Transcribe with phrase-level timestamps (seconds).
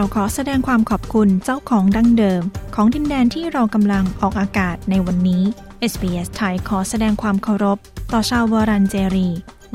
[0.00, 2.42] เราขอแสดงความขอบคุณเจ้าของดั้งเดิม
[2.74, 5.42] ของดินแดนที่เรากำลังออกอากาศในวันนี้
[5.92, 7.78] SBS ไทยขอแสดงความเคารพ
[8.12, 9.28] ต่อชาววอรันเจรี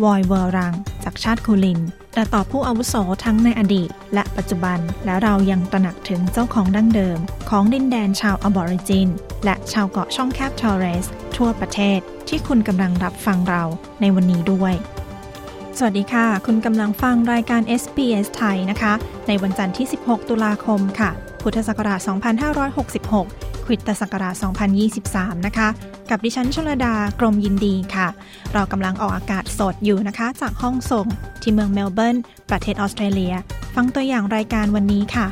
[0.04, 0.73] วอยเวอรัง
[1.04, 1.80] จากชาติคูลิน
[2.16, 7.18] และต่อผู้อาวุโสทั้งในอดีต และปัจจุบัน และเรายังตระหนักถึงเจ้าของดั้งเดิม
[7.49, 9.10] ของดินแดนชาวอบอริจิน
[9.46, 11.05] และชาวเกาะช่องแคบทอร์เรส
[11.38, 13.63] ทั่วประเทศที่คุณกำลังรับฟังเรา
[14.02, 14.74] ในวันนี้ด้วย
[15.79, 18.93] สวัสดีค่ะ คุณกำลังฟังรายการ SBS ไทยนะคะ
[19.27, 21.10] ในวันจันทร์ที่ 16 ตุลาคมค่ะ
[21.41, 21.99] พุทธศักราช
[22.84, 24.35] 2566คริสตศักราช
[24.91, 25.68] 2023 นะคะ
[26.10, 28.07] กับดิฉันชลดากรมยินดีค่ะ
[28.54, 31.07] เรากำลังออกอากาศสดอยู่นะคะ จากห้องส่ง
[31.41, 32.18] ที่เมืองเมลเบิร์น
[32.49, 33.34] ประเทศออสเตรเลีย
[33.76, 35.27] ฟังตัวอย่างรายการวันนี้ค่ะ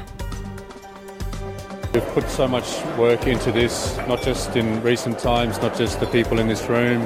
[1.94, 2.70] We've put so much
[3.06, 3.74] work into this,
[4.12, 7.02] not just in recent times, not just the people in this room,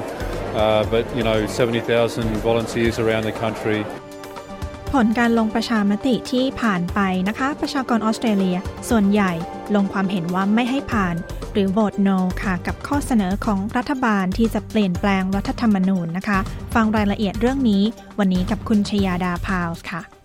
[0.56, 3.80] uh, but you know, 70,000 volunteers around the country.
[4.92, 8.56] ผลการลงประชามติที่ผ่านไปนะคะ ประชากรออสเตรเลีย
[8.88, 9.32] ส่วนใหญ่
[9.74, 11.14] ลงความเห็นว่าไม่ให้ผ่าน
[11.52, 12.08] หรือโหวตโน
[12.42, 16.38] ค่ะ กับข้อเสนอของรัฐบาลที่จะเปลี่ยนแปลงรัฐธรรมนูญนะคะ
[16.74, 17.82] ฟังรายละเอียดเรื่องนี้
[18.18, 20.15] วันนี้กับคุณชยาดาพาวส์ค่ะ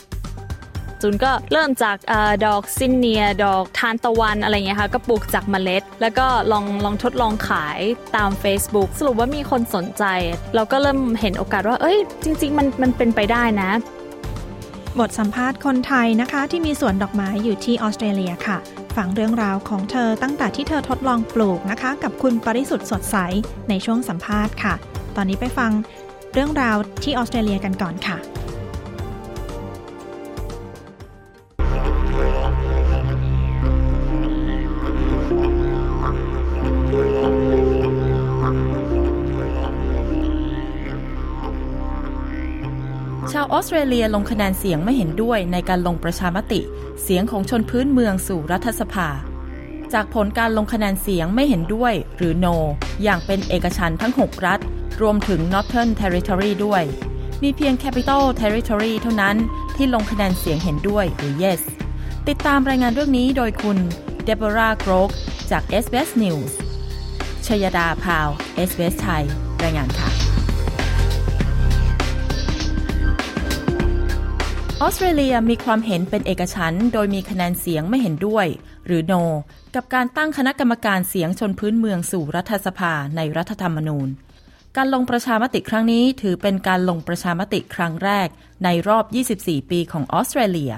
[1.01, 7.79] จูนก็เริ่มจากออดอกซินเนีย ดอกทานตะวันอะไรเงี้ยค่ะก็ปลูกจากเมล็ด แล้วก็ลองลองทดลองขาย
[8.15, 10.03] ตาม Facebook สรุปว่ามีคนสนใจ
[10.55, 13.71] เราก็เริ่มเห็นโอกาสว่า เอ้ย จริง ๆ มันมันเป็นไปได้นะ
[14.99, 18.57] บทสัมภาษณ์คนไทยนะคะ ที่มีสวนดอกไม้อยู่ที่ออสเตรเลียค่ะ
[18.97, 23.17] ฟังเรื่องราวของเธอตั้งแต่ที่เธอทดลองปลูกนะคะ กับคุณปริสุทธ์สดใส
[23.69, 24.73] ในช่วงสัมภาษณ์ค่ะ
[25.15, 25.71] ตอนนี้ไปฟัง
[26.33, 28.17] เรื่องราวที่ออสเตรเลียกันก่อนค่ะ
[43.31, 46.61] ชาวออสเตรเลียลงคะแนนเสียงไม่เห็นด้วยในการลงประชามติ
[47.03, 49.09] เสียงของชนพื้นเมืองสู่รัฐสภา
[49.93, 52.55] จากผลการลงคะแนนเสียงไม่เห็นด้วย หรือ no
[53.03, 54.59] อย่างเป็นเอกฉันท์ทั้ง 6 รัฐ
[55.01, 56.83] รวมถึง Northern Territory ด้วย
[57.43, 59.35] มีเพียง Capital Territory เท่านั้น
[59.75, 61.61] ที่ลงคะแนนเสียงเห็นด้วยหรือ yes
[62.27, 63.77] ติดตามรายงานเรื่องนี้โดยคุณ
[64.27, 65.09] Deborah g r o k
[65.51, 66.53] จาก SBS News
[67.51, 68.29] ชยดาพาว
[68.69, 69.23] SBS ไทย
[69.63, 70.09] รายงานค่ะ
[74.81, 78.47] ออสเตรเลียมีความเห็นเป็นเอกฉันโดยมีคะแนนเสียงไม่เห็นด้วย
[78.85, 79.23] หรือ no
[79.75, 84.09] กับการตั้งคณะกรรมการเสียงชนพื้นเมืองสู่รัฐสภาในรัฐธรรมนูญ
[84.77, 88.27] การลงประชามติครั้งนี้ถือเป็นการลงประชามติครั้งแรก
[88.63, 89.05] ในรอบ
[89.37, 90.73] 24 ปีของออสเตรเลีย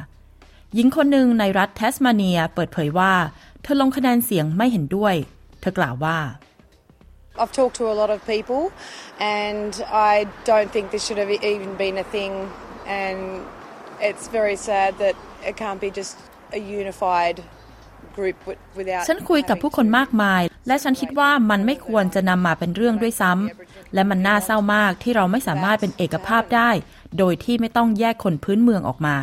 [0.73, 3.13] หญิงคนหนึ่งในรัฐแทสมาเนียเปิดเผยว่า
[3.62, 5.16] เธอลงคะแนนเสียงไม่เห็นด้วย
[5.62, 6.19] เธอกล่าวว่า
[7.41, 8.71] I've talked to a lot of people,
[9.19, 12.33] and I don't think this should have even been a thing.
[12.85, 13.19] And
[13.99, 15.16] it's very sad that
[15.47, 16.13] it can't be just
[16.57, 17.38] a unified
[18.16, 18.38] group
[18.77, 19.03] without.
[19.09, 26.69] ฉันคุยกับผู้คนมากมาย และฉันคิดว่ามันไม่ควรจะนำมาเป็นเรื่องด้วยซ้ำและมันน่าเศร้ามากที่เราไม่สามารถเป็นเอกภาพได้
[27.17, 29.15] โดยที่ไม่ต้องแยกคนพื้นเมืองออกมา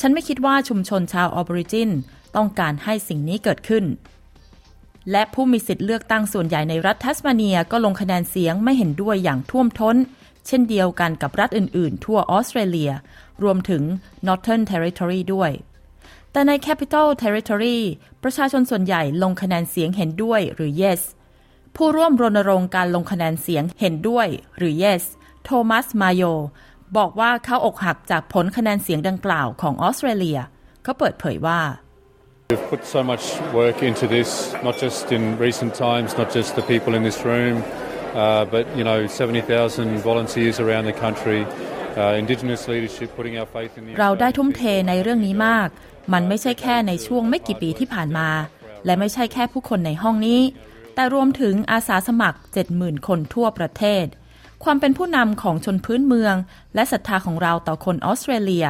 [0.00, 1.90] ฉันไม่คิดว่าชุมชนชาวออบอริจิน
[2.36, 3.84] ต้องการให้สิ่งนี้เกิดขึ้น
[5.10, 9.96] และผู้มีสิทธิ์เลือกตั้งส่วนใหญ่ในรัฐทัสมาเนียก็ลงคะแนนเสียงไม่เห็นด้วยอย่างท่วมท้น
[10.46, 12.92] เช่นเดียวกันกับรัฐอื่น ๆ ทั่วออสเตรเลีย
[13.42, 13.82] รวมถึง
[14.26, 15.50] Northern Territory ด้วย
[16.32, 17.78] แต่ใน Capital Territory
[18.22, 21.00] ประชาชนส่วนใหญ่ลงคะแนนเสียงเห็นด้วยหรือ yes
[21.76, 25.02] ผู้ร่วมรณรงค์การลงคะแนนเสียงเห็นด้วยหรือ yes
[25.44, 26.22] โทมัส มาโย
[26.96, 30.38] บอกว่าเขาอกหักจากผลคะแนนเสียงดังกล่าวของออสเตรเลีย
[30.82, 31.60] เขาเปิดเผยว่า
[32.50, 36.62] We've put so much work into this, not just in recent times, not just the
[36.62, 37.64] people in this room,
[38.14, 41.44] uh, but you know, 70,000 volunteers around the country,
[41.96, 43.90] uh, Indigenous leadership, putting our faith in the.
[44.00, 45.68] เราได้ทุ่มเทในเรื่องนี้มาก
[46.12, 48.28] มันไม่ใช่แค่ในช่วงไม่กี่ปีที่ผ่านมา
[48.84, 50.40] และไม่ใช่แค่ผู้คนในห้องนี้
[50.94, 52.38] แต่รวมถึงอาสาสมัคร
[52.72, 54.06] 70,000 คนทั่วประเทศ
[54.64, 56.34] ความเป็นผู้นำของชนพื้นเมือง
[56.74, 58.66] และศรัทธาของเราต่อคนออสเตรเลีย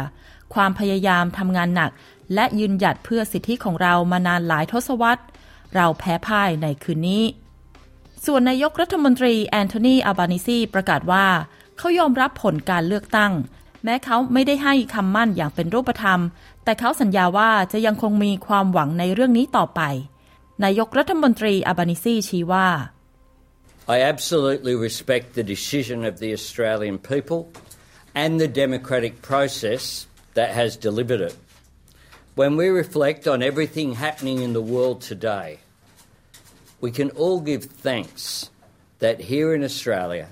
[0.55, 1.91] ความพยายามทำงานหนัก
[2.35, 5.25] และยืนหยัดเพื่อสิทธิของเรามานานหลายทศวรรษ
[5.75, 7.25] เราแพ้พ่ายในคืนนี้
[8.27, 11.27] ส่วนนายกรัฐมนตรีแอนโทนีอัลบานิซีประกาศว่า
[11.79, 13.33] เขายอมรับผลการเลือกตั้ง
[13.85, 16.21] แม้เขาไม่ได้ให้คำมั่นอย่างเป็นรูปธรรม
[16.65, 19.81] แต่เขาสัญญาว่าจะยังคงมีความหวังในเรื่องนี้ต่อไป
[20.65, 22.69] นายกรัฐมนตรีอาบานิซีชี้ว่า
[23.97, 27.41] I absolutely respect the decision of the Australian people
[28.23, 29.83] and the democratic process
[30.39, 31.37] that has delivered it.
[32.43, 35.61] When we reflect on everything happening in the world today,
[36.83, 38.51] we can all give thanks
[38.99, 40.29] that here in Australia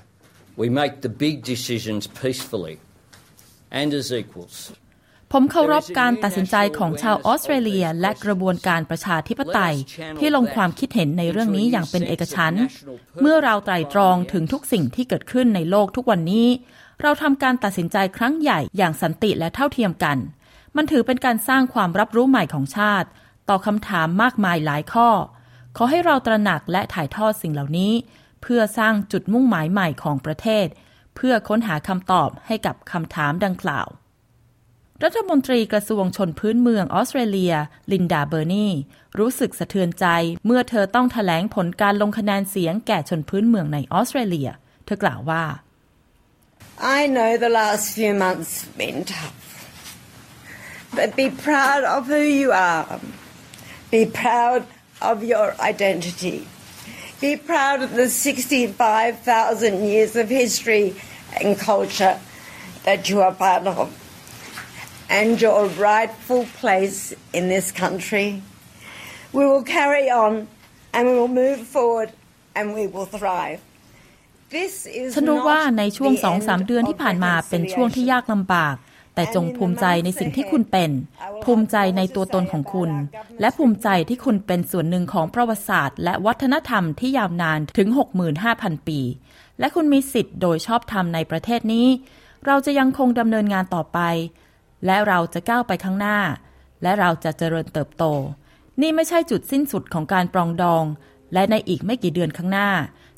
[0.54, 2.76] we make the big decisions peacefully
[3.70, 4.56] and as equals.
[5.32, 9.76] ผมเคารพการตัดสินใจของชาวออสเตรเลีย และกระบวนการประชาธิปไตย
[10.18, 12.64] ที่ลงความคิดเห็นในเรื่องนี้อย่างเป็นเอกฉันท์
[13.20, 16.46] เมื่อเราไตร่ตรองถึงทุกสิ่งที่เกิดขึ้นในโลกทุกวันนี้
[17.02, 20.18] เราทำการตัดสินใจครั้งใหญ่อย่างสันติและเท่าเทียมกัน
[20.76, 23.08] มันถือเป็นการสร้างความรับรู้ใหม่ของชาติ
[23.48, 25.08] ต่อคำถามมากมายหลายข้อ
[25.76, 27.92] ขอให้เราตระหนักและถ่ายทอดสิ่งเหล่านี้
[28.42, 30.66] เพื่อสร้างจุดมุ่งหมายใหม่ของประเทศ
[31.16, 33.88] เพื่อค้นหาคำตอบให้กับคำถามดังกล่าว
[35.04, 37.54] รัฐมนตรีกระทรวงชนพื้นเมืองออสเตรเลีย
[37.92, 38.68] ลินดาเบอร์นี
[39.18, 40.06] รู้สึกสะเทือนใจ
[40.46, 44.48] เมื่อเธอต้องถแถลงผลการลงคะแนนเสียงแก่ชนพื้นเมืองในออสเตรเลีย
[44.84, 45.44] เธอกล่าวว่า
[46.98, 49.43] I know the last few months been tough,
[50.95, 52.99] but be proud of who you are.
[53.91, 54.65] Be proud
[55.01, 56.47] of your identity.
[57.21, 60.95] Be proud of the 65,000 years of history
[61.39, 62.19] and culture
[62.85, 63.93] that you are part of
[65.09, 68.41] and your rightful place in this country.
[69.33, 70.47] We will carry on
[70.93, 72.11] and we will move forward
[72.55, 73.61] and we will thrive.
[75.15, 78.75] ฉันรู้ว่าในช่วงสองสามเดือนที่ผ่านมาเป็นช่วงที่ยากลำบาก
[79.14, 80.90] แต่จงภูมิใจในสิ่งที่คุณเป็น
[81.44, 82.90] ภูมิใจในตัวตนของคุณ
[83.40, 87.88] และภูมิใจที่คุณเป็นส่วนหนึ่งของประวัติศาสตร์ และวัฒนธรรมที่ยาวนานถึง
[88.38, 89.00] 65,000 ปี
[89.58, 91.86] และคุณมีสิทธิ์โดยชอบธรรมในประเทศนี้
[92.46, 93.98] เราจะยังคงดำเนินงานต่อไป
[94.86, 96.18] และเราจะก้าวไปข้างหน้า
[96.82, 98.04] และเราจะเจริญเติบโต
[98.80, 100.84] นี่ไม่ใช่จุดสิ้นสุดของการปรองดอง
[101.32, 102.70] และในอีกไม่กี่เดือนข้างหน้า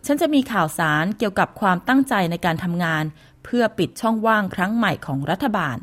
[0.07, 3.05] ฉันจะมีข่าวสารเกี่ยวกับความตั้งใจในการทำงาน
[3.47, 5.79] เพื่อปิดช่องว่างครั้งใหม่ของรัฐบาล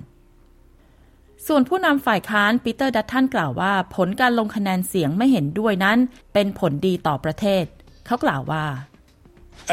[1.48, 6.00] ส่วนผู้นำฝ่ายค้านปีเตอร์ดัตทันกล่าวว่า ผลการลงคะแนนเสียงไม่เห็นด้วยนั้น
[6.34, 7.66] เป็นผลดีต่อประเทศ
[8.06, 8.66] เขากล่าวว่า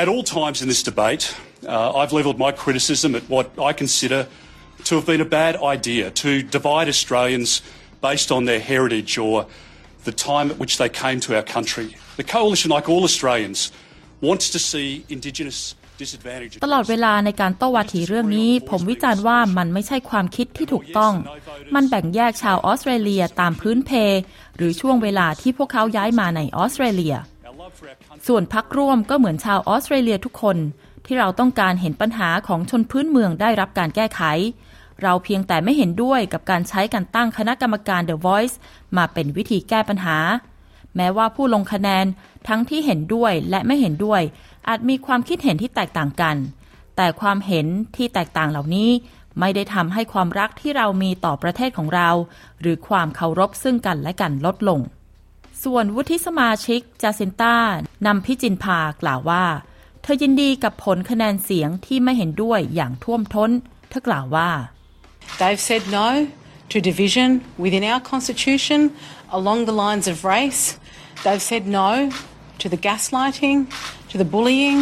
[0.03, 1.25] At all times in this debate,
[1.75, 4.21] uh, I've levelled my criticism at what I consider
[4.87, 7.51] to have been a bad idea to divide Australians
[8.09, 9.35] based on their heritage or
[10.09, 11.89] the time at which they came to our country.
[12.21, 13.61] The coalition, like all Australians,
[14.29, 15.59] wants to see Indigenous
[16.65, 21.15] ตลอดเวลาในการโต้วาทีเรื่องนี้ ผมวิจารณ์ว่ามันไม่ใช่ความคิดที่ถูกต้อง
[21.75, 23.91] มันแบ่งแยกชาวออสเตรเลียตามพื้นเพ
[24.57, 27.15] หรือช่วงเวลาที่พวกเขาย้ายมาในออสเตรเลีย
[28.27, 30.57] ส่วนพักร่วมก็เหมือนชาวออสเตรเลียทุกคน
[31.07, 34.23] ที่เราต้องการเห็นปัญหาของชนพื้นเมืองได้รับการแก้ไข
[35.03, 38.55] เราเพียงแต่ไม่เห็นด้วยกับการใช้การตั้งคณะกรรมการ The Voice
[38.97, 40.19] มาเป็นวิธีแก้ปัญหา
[40.97, 42.07] แม้ว่าผู้ลงคะแนน
[42.49, 44.23] ทั้งที่เห็นด้วยและไม่เห็นด้วย
[44.69, 46.37] อาจมีความคิดเห็นที่แตกต่างกัน
[46.97, 47.67] แต่ความเห็น
[47.97, 48.91] ที่แตกต่างเหล่านี้
[49.41, 52.11] ไม่ได้ทำให้ความรักที่เรามีต่อประเทศของเรา
[52.61, 54.81] หรือความเคารพซึ่งกันและกันลดลง
[55.63, 57.57] ส่วนวุฒิสมาชิกจาซินต้า
[58.07, 59.45] นำพิจินพากล่าวว่า
[60.03, 63.51] เธอยินดีกับผลคะแนนเสียงที่ไม่เห็นด้วยอย่างท่วมท้น
[63.89, 64.51] เธอกล่าวว่า
[65.41, 66.09] They've said no
[66.71, 67.29] to division
[67.65, 68.81] within our constitution
[69.39, 70.63] along the lines of race.
[71.25, 71.91] They've said no
[72.61, 73.59] to the gaslighting,
[74.11, 74.79] to the bullying,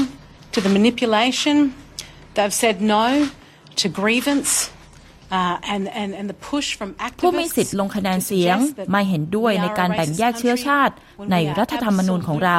[0.55, 1.57] to the manipulation.
[2.35, 3.07] They've said no
[3.81, 4.71] to grievance.
[5.31, 6.89] Uh, and, and, and the push from
[7.21, 8.59] ผู้มีสิทธิ์ลงคะแนนเสียง
[8.91, 10.95] ไม่เห็นด้วยในการแบ่งแยกเชื้อชาติ
[11.33, 12.59] ในรัฐธรรมนูญของเรา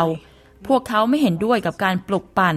[0.68, 2.56] พวกเขาไม่เห็นด้วยกับการปลุกปั่น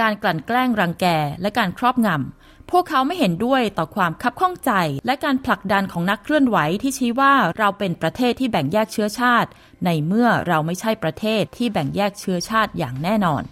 [0.00, 1.06] การกลั่นแกล้งรังแก
[1.40, 2.41] และการครอบงำ
[2.76, 4.72] พวกเขาไม่เห็นด้วยต่อความคับข้องใจ
[5.06, 9.50] และการผลักดันของนักเคลื่อนไหวที่ชี้ว่าเราเป็นประเทศที่แบ่งแยกเชื้อชาติ
[9.84, 13.42] ในเมื่อเราไม่ใช่ประเทศที่แบ่งแยกเชื้อชาติอย่างแน่นอน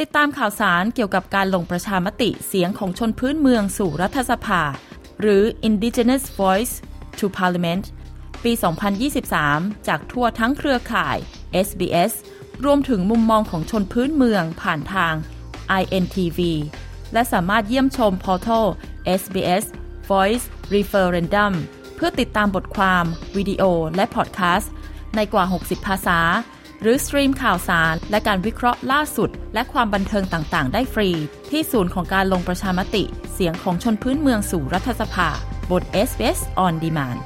[0.00, 4.62] ติดตามข่าวสารเกี่ยวกับการลงประชามติเสียงของชนพื้นเมืองสู่รัฐสภา
[5.20, 6.74] หรือ Indigenous Voice
[7.18, 7.84] to Parliament
[8.44, 8.52] ปี
[9.20, 11.16] 2023 จากทั่วทั้งเครือข่าย
[11.66, 12.12] SBS
[12.64, 15.14] รวมถึงมุมมองของชนพื้นเมืองผ่านทาง
[15.80, 16.40] NITV
[17.12, 18.66] และสามารถเยี่ยมชมพอร์ทัล
[19.20, 19.64] SBS
[20.10, 21.52] Voice Referendum
[21.96, 23.04] เพื่อติดตามบทความ
[23.36, 23.62] วิดีโอ
[23.96, 24.72] และพอดแคสต์
[25.16, 26.18] ในกว่า 60 ภาษา
[26.80, 31.10] หรือสตรีมข่าวสาร และการวิเคราะห์ล่าสุด และความบันเทิงต่าง ๆ ได้ฟรี
[31.50, 35.28] ที่ศูนย์ของการลงประชามติ เสียงของชนพื้นเมืองสู่รัฐสภา
[35.70, 37.20] บน SBS On Demand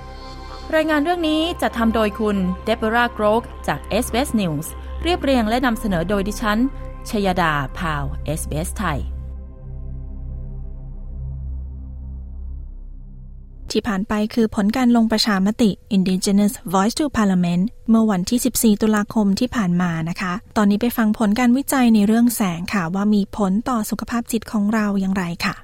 [0.74, 4.66] รายงานเรื่องนี้จะทำโดยคุณเดบราโกรกจาก SBS News
[5.02, 6.58] เรียบเรียงและนำเสนอโดยดิฉัน
[7.10, 8.04] ชยดาพาว
[8.38, 9.13] SBS ไทย
[13.74, 25.54] ที่ผ่านไปคือผลการลงประชามติ Indigenous Voice to Parliament เมื่อวันที่ 14 ตุลาคมที่ผ่านมานะคะ ตอนนี้ไปฟังผลการวิจัยในเรื่องแสงค่ะ ว่ามีผลต่อสุขภาพจิตของเราอย่างไรค่ะ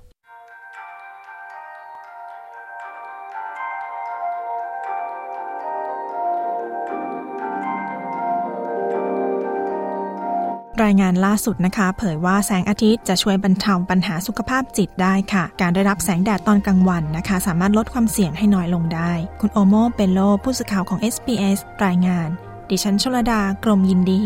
[10.90, 22.28] ายงานล่าสุดนะคะ เผยว่าแสงอาทิตย์จะช่วยบรรเทาปัญหาสุขภาพจิตได้ค่ะ การได้รับแสงแดดตอนกลางวันนะคะ สามารถลดความเสี่ยงให้น้อยลงได้ คุณโอโมเปโลผู้สื่อข่าวของ SBS รายงาน
[22.70, 24.20] ดิฉันชลดากรมยินดี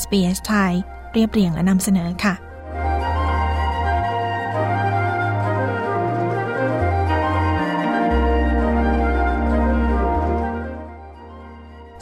[0.00, 0.72] SBS ไทย
[1.12, 2.34] เรียบเรียงและนำเสนอค่ะ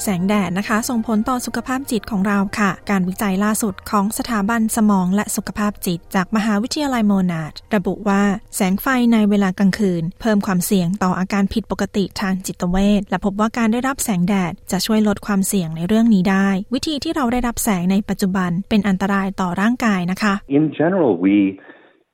[0.09, 8.23] สงแดดนะคะ ส่งผลต่อสุขภาพจิตของเราค่ะ การวิจัยล่าสุดของสถาบันสมองและสุขภาพจิต จากมหาวิทยาลัยโมนาดระบุว่า
[8.57, 21.37] แสงไฟในเวลากลางคืน เพิ่มความเสี่ยงต่ออาการผิดปกติทางจิตเวชและพบว่าการได้รับแสงแดดจะช่วยลดความเสี่ยงในเรื่องนี้ได้ วิธีที่เราได้รับแสงในปัจจุบันเป็นอันตรายต่อร่างกายนะคะ In general we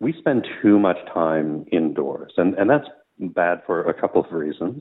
[0.04, 1.48] we spend too much time
[1.80, 2.90] indoors and and that's
[3.42, 4.80] bad for a couple of reasons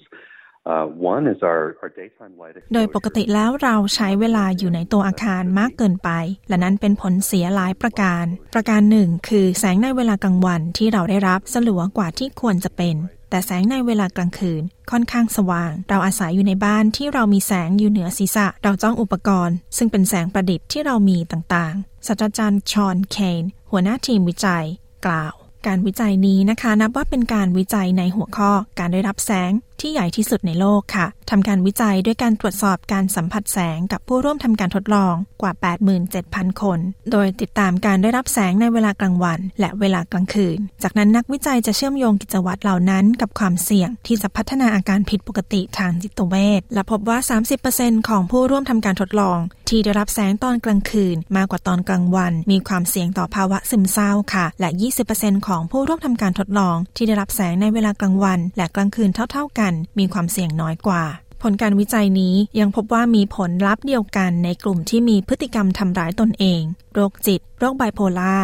[2.73, 6.09] โดยปกติแล้วเราใช้เวลาอยู่ในตัวอาคารมากเกินไป
[6.49, 12.95] และนั้นเป็นผลเสียหลายประการ ประการหนึ่งคือแสงในเวลากลางวันที่เราได้รับสลัวกว่าที่ควรจะเป็น
[13.29, 24.65] แต่แสงในเวลากลางคืนค่อนข้างสว่าง เราอาศัยอยู่ในบ้านที่เรามีแสงอยู่เหนือศีรษะ เราจ้องอุปกรณ์ ซึ่งเป็นแสงประดิษฐ์ที่เรามีต่างๆ ศาสตราจารย์ชอนเคนหัวหน้าทีมวิจัย
[25.05, 25.33] กล่าว
[25.67, 29.51] การวิจัยนี้นะคะ นับว่าเป็นการวิจัยในหัวข้อการได้รับแสง
[29.83, 35.51] ที่ใหญ่ที่สุดในโลกค่ะทำการวิจัยด้วยการตรวจสอบการสัมผัสแสงกับผู้ร่วมทำการทดลองกว่า
[36.07, 36.79] 87,000 คน
[37.11, 47.17] โดยติดตามการได้รับแสงในเวลากลางวัน และเวลากลางคืน จากนั้นนักวิจัยจะเชื่อมโยงกิจวัตรเหล่านั้นกับความเสี่ยงที่จะพัฒนาอาการผิดปกติทางจิตเวชและพบว่า
[47.63, 54.69] 30%ของผู้ร่วมทำการทดลอง ที่ได้รับแสงตอนกลางคืน มากกว่าตอนกลางวัน มีความเสี่ยงต่อภาวะซึมเศร้าค่ะ และ
[55.07, 61.03] 20%ของผู้ร่วมทำการทดลอง ที่ได้รับแสงในเวลากลางวัน และกลางคืนเท่า ๆกันมีความเสี่ยงน้อยกว่า
[61.41, 66.61] ผลการวิจัยนี้ยังพบว่ามีผลลัพธ์เดียวกันในกลุ่มที่มีพฤติกรรมทำร้ายตนเอง
[66.93, 68.35] โรคจิต โรคไบโพลา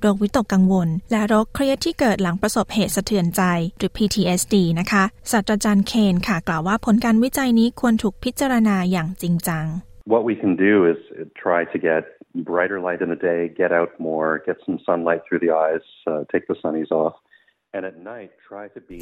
[0.00, 3.42] โรควิตกกังวล และโรคเครียดที่เกิดหลังประสบเหตุสะเทือนใจ
[3.78, 9.66] หรือ PTSD นะคะศาสตราจารย์เคนค่ะกล่าวว่าผลการวิจัยนี้ควรถูกพิจารณาอย่างจริงจัง
[10.12, 10.98] What we can do is
[11.44, 12.02] try to get
[12.50, 16.20] brighter light in the day, get out more, get some sunlight through the eyes, uh,
[16.32, 17.14] take the sunnies off.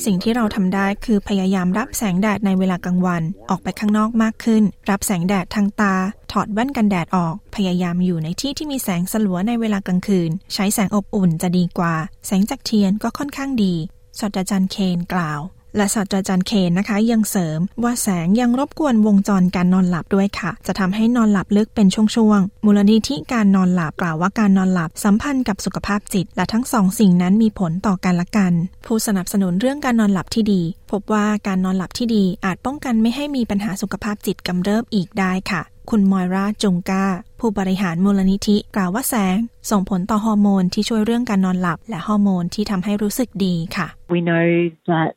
[0.07, 5.95] สิ่งที่เราทำได้คือพยายามรับแสงแดดในเวลากลางวัน ออกไปข้างนอกมากขึ้น รับแสงแดดทางตา
[6.33, 11.95] ถอดแว่นกันแดดออก พยายามอยู่ในที่ที่มีแสงสลัวในเวลากลางคืน ใช้แสงอบอุ่นจะดีกว่า
[12.27, 13.75] แสงจากเทียนก็ค่อนข้างดี
[14.19, 15.41] ศาสตราจารย์เคนกล่าว
[15.77, 28.53] และศาสตราจารย์เคนนะคะ ยังเสริมว่าแสงยังรบกวนวงจรการนอนหลับด้วยค่ะ จะทำให้นอนหลับลึกเป็นช่วงๆ มูลนิธิการนอนหลับกล่าวว่าการนอนหลับสัมพันธ์กับสุขภาพจิต และทั้งสองสิ่งนั้นมีผลต่อกันละกัน
[28.87, 37.07] ผู้สนับสนุนเรื่องการนอนหลับที่ดี พบว่าการนอนหลับที่ดีอาจป้องกันไม่ให้มีปัญหาสุขภาพจิตกำเริบอีกได้ค่ะคุณมอยราจงกา
[37.41, 39.37] ผู้บริหารมูลนิธิกล่าวว่าแสง
[39.71, 44.47] ส่งผลต่อฮอร์โมนที่ช่วยเรื่องการนอนหลับ และฮอร์โมนที่ทำให้รู้สึกดีค่ะ We know
[44.91, 45.15] that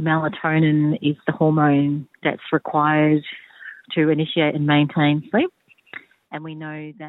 [0.00, 3.22] melatonin is the hormone that's required
[3.92, 5.50] to initiate and maintain sleep.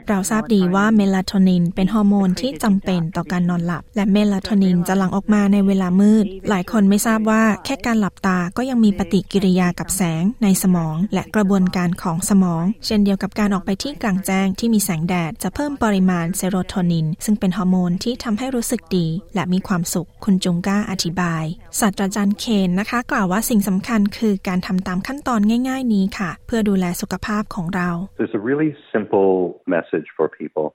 [0.09, 21.43] เราทราบดีว่าเมลาโทนินเป็นฮอร์โมนที่จำเป็นต่อการนอนหลับ และเมลาโทนินจะหลั่งออกมาในเวลามืด หลายคนไม่ทราบว่าแค่การหลับตาก็ยังมีปฏิกิริยากับแสงในสมอง และกระบวนการของสมอง เช่นเดียวกับการออกไปที่กลางแจ้งที่มีแสงแดดจะเพิ่มปริมาณเซโรโทนิน ซึ่งเป็นฮอร์โมนที่ทำให้รู้สึกดี และมีความสุขคุณจุงก้าอธิบาย
[21.79, 30.73] ศาสตราจารย์เคนนะคะ กล่าวว่าสิ่งสำคัญคือการทำตามขั้นตอนง่าย ๆ นี้ค่ะ เพื่อดูแลสุขภาพของเรา There's a really simple message message for people,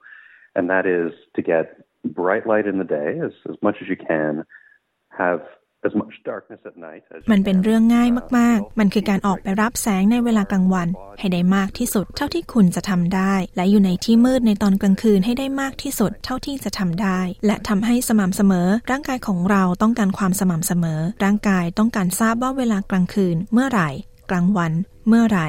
[0.55, 1.65] and that is to get
[2.03, 4.43] bright light in the day as, as much as you can,
[5.17, 5.41] have
[7.31, 10.87] มันเป็นเรื่องง่ายมาก ๆ มันคือการออกไปรับแสงในเวลากลางวัน
[11.19, 23.89] ให้ได้มากที่สุดเท่าที่คุณจะทำได้ และอยู่ในที่มืดในตอนกลางคืนให้ได้มากที่สุดเท่าที่จะทำได้ และทำให้สม่ำเสมอ ร่างกายของเราต้องการความสม่ำเสมอ ร่างกายต้องการทราบว่าเวลากลางคืนเมื่อไหร่
[24.31, 24.71] กลางวัน
[25.07, 25.47] เมื่อไหร่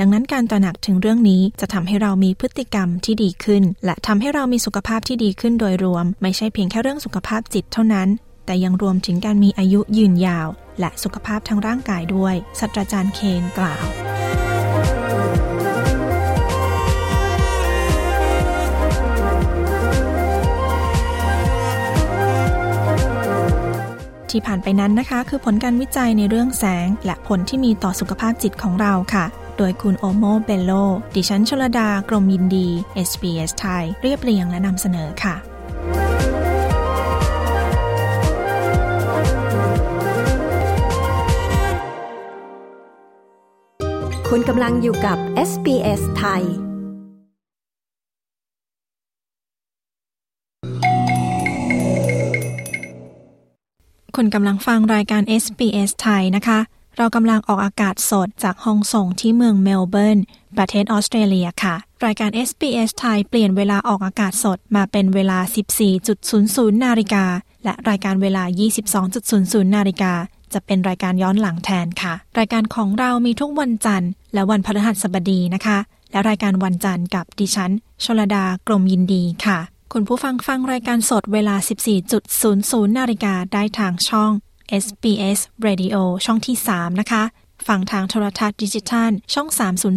[0.00, 8.08] ดังนั้นการตระหนักถึงเรื่องนี้จะทำให้เรามีพฤติกรรมที่ดีขึ้น และทำให้เรามีสุขภาพที่ดีขึ้นโดยรวม ไม่ใช่เพียงแค่เรื่องสุขภาพจิตเท่านั้น
[8.46, 10.48] แต่ยังรวมถึงการมีอายุยืนยาว
[10.80, 13.84] และสุขภาพทางร่างกายด้วยศาสตราจารย์เคนกล่าว
[24.30, 29.26] ที่ผ่านไปนั้นนะคะ คือผลการวิจัยในเรื่องแสง และผลที่มีต่อสุขภาพจิตของเราค่ะ
[29.58, 30.72] โดยคุณโอโมเบลโล
[31.14, 32.68] ดิฉันชลดากรมยินดี
[33.08, 35.36] SBS ไทย เรียบเรียงและนำเสนอค่ะ
[44.30, 45.18] คุณกำลังอยู่กับ
[45.50, 46.42] SBS ไทย
[54.16, 56.58] คุณกำลังฟังรายการ SBS ไทยนะคะ
[56.96, 60.18] เรากำลังออกอากาศสดจากห้องส่งที่เมืองเมลเบิร์น
[60.56, 61.74] ประเทศออสเตรเลียค่ะ
[62.04, 65.38] รายการ SBS ไทยเปลี่ยนเวลาออกอากาศสดมาเป็นเวลา
[66.12, 67.24] 14.00 นาฬิกา
[67.64, 68.44] และรายการเวลา
[69.08, 70.12] 22.00 นาฬิกา
[70.52, 75.78] จะเป็นรายการย้อนหลังแทนค่ะ รายการของเรามีทุกวันจันทร์ และวันพฤหัสบดีนะคะ
[76.10, 77.72] และรายการวันจันทร์กับดิฉัน
[78.04, 79.58] ชลดากรมยินดีค่ะ
[79.92, 81.56] คุณผู้ฟังฟังรายการสดเวลา
[82.26, 84.32] 14.00 นาฬิกาได้ทางช่อง
[84.82, 87.22] SBS Radio ช่องที่ 3 นะคะ
[87.66, 89.48] ฟังทางโทรทัศน์ดิจิทัลช่อง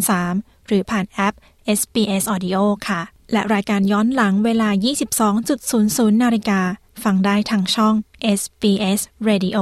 [0.10, 1.36] 303 หรือผ่านแอป
[1.80, 4.70] SBS Audio ค่ะ และรายการย้อนหลังเวลา
[5.46, 6.62] 22.00 นาฬิกา
[7.04, 7.94] ฟังได้ทางช่อง
[8.40, 9.00] SBS
[9.30, 9.58] Radio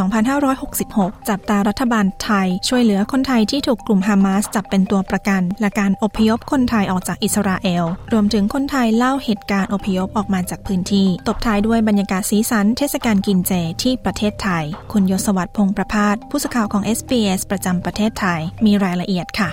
[0.60, 13.52] 2566 จับตารัฐบาลไทย ช่วยเหลือคนไทยที่ถูกกลุ่มฮามาสจับเป็นตัวประกัน และการอพยพคนไทยออกจากอิสราเอล รวมถึงคนไทยเล่าเหตุการณ์อพยพออกมาจากพื้นที่ ตบท้ายด้วยบรรยากาศสีสันเทศกาลกินเจ
[13.84, 19.50] ที่ประเทศไทย คุณยศวัตรพงษ์ประพาสผู้สื่อข่าวของ SBS ประจำประเทศไทย มีรายละเอียดค่ะ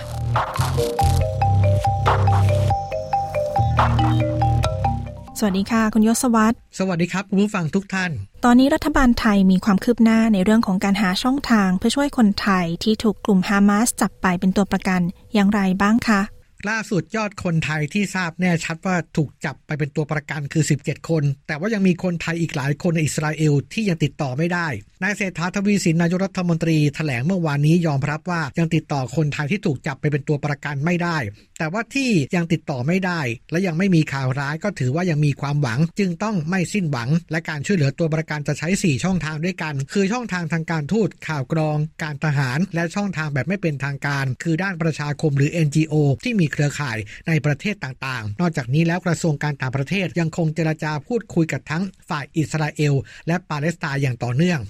[5.43, 8.11] สวัสดีค่ะ คุณยศวัตรสวัสดีครับคุณผู้ฟังทุกท่าน
[8.45, 15.01] ตอนนี้รัฐบาลไทยมีความคืบหน้าในเรื่องของการหาช่องทาง เพื่อช่วยคนไทยที่ถูกกลุ่มฮามาสจับไปเป็นตัวประกัน
[15.33, 16.21] อย่างไรบ้างคะ
[16.69, 24.67] ล่าสุดยอดคนไทยที่ทราบแน่ชัดว่าถูกจับไปเป็นตัวประกันคือ 17 คน แต่ว่ายังมีคนไทยอีกหลายคนในอิสราเอลที่ยังติดต่อไม่ได้
[25.03, 31.17] นายเศรษฐาทวีสินนายกรัฐมนตรีแถลงเมื่อวานนี้ยอมรับว่ายังติดต่อคนไทยที่ถูกจับไปเป็นตัวประกันไม่ได้
[31.59, 33.19] แต่ว่าที่ยังติดต่อไม่ได้
[33.51, 52.93] และยังไม่มีข่าวร้ายก็ถือว่ายังมีความหวัง จึงต้องไม่สิ้นหวัง และการช่วยเหลือตัวประกันจะใช้ 4 ช่องทางด้วยกัน คือช่องทางทางการทูตข่าวกรอง การทหาร และช่องทางแบบไม่เป็นทางการ คือด้านประชาคมหรือ NGO ที่มีเครือข่ายในประเทศต่างๆ นอกจากนี้แล้วกระทรวงการต่างประเทศยังคงเจรจาพูดคุยกับทั้งฝ่ายอิสราเอล
[53.27, 54.61] และปาเลสไตน์อย่างต่อเนื่อง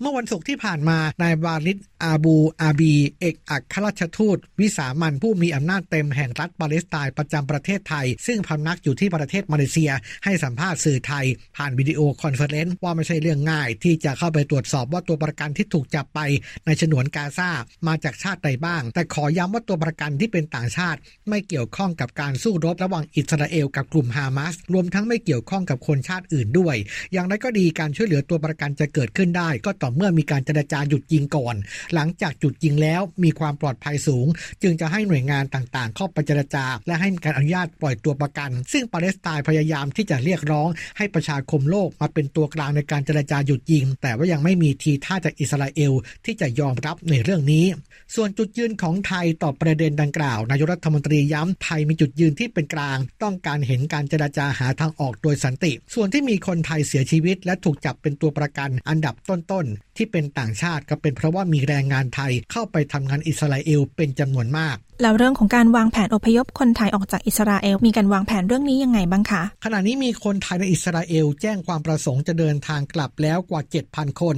[0.00, 9.90] เมื่อวันศุกร์ที่ผ่านมา นายบาลิดอาบูอาบี เอกอัครราชทูต วิสามัญผู้มีอำนาจเต็มแห่งรัฐปาเลสไตน์ประจำประเทศไทย ซึ่งพำนักอยู่ที่ประเทศมาเลเซีย
[10.24, 16.20] ให้สัมภาษณ์สื่อไทย ผ่านวิดีโอคอนเฟอเรนซ์ว่าไม่ใช่เรื่องง่าย ที่จะเข้าไปตรวจสอบว่าตัวประกันที่ถูกจับไป
[16.66, 17.50] ในฉนวนกาซา
[17.86, 26.76] มาจากชาติใดบ้าง แต่ขอย้ำว่าตัวประกันที่เป็นต่างชาติ ไม่เกี่ยวข้องกับการสู้รบระหว่างอิสราเอลกับกลุ่มฮามาสรวมทั้งไม่เกี่ยวข้องกับคนชาติอื่นด้วย
[27.12, 31.54] อย่างไรก็ดีการช่วยเหลือตัวประกันจะเกิดขึ้นได้ก็ต่อเมื่อมีการเจรจาหยุดยิงก่อน
[31.94, 34.26] หลังจากหยุดยิงแล้วมีความปลอดภัยสูง
[34.62, 40.68] จึงจะให้หน่วยงานต่างๆ เข้าไปเจรจา และให้การอนุญาตปล่อยตัวประกัน ซึ่งปาเลสไตน์พยายามที่จะเรียกร้อง
[40.98, 45.92] ให้ประชาคมโลกมาเป็นตัวกลางในการเจรจาหยุดยิง แต่ว่ายังไม่มีทีท่าจากอิสราเอล
[46.24, 47.66] ที่จะยอมรับในเรื่องนี้
[48.14, 74.36] ส่วนจุดยืนของไทยต่อประเด็นดังกล่าวนายกรัฐมนตรีย้ำไทยมีจุดยืนที่เป็นกลาง ต้องการเห็นการเจรจาหาทางออกโดยสันติ ส่วนที่มีคนไทยเสียชีวิต และถูกจับเป็นตัวประกันอันดับต้นๆที่เป็นต่างชาติก็เป็นเพราะว่ามีแรงงานไทยเข้าไปทำงานอิสราเอลเป็นจำนวนมาก แล้วเรื่องของการวางแผนอพยพคนไทยออกจากอิสราเอล มีการวางแผนเรื่องนี้ยังไงบ้างคะขณะนี้มีคนไทยในอิสราเอล แจ้งความประสงค์จะเดินทางกลับแล้วกว่า 7,000 คน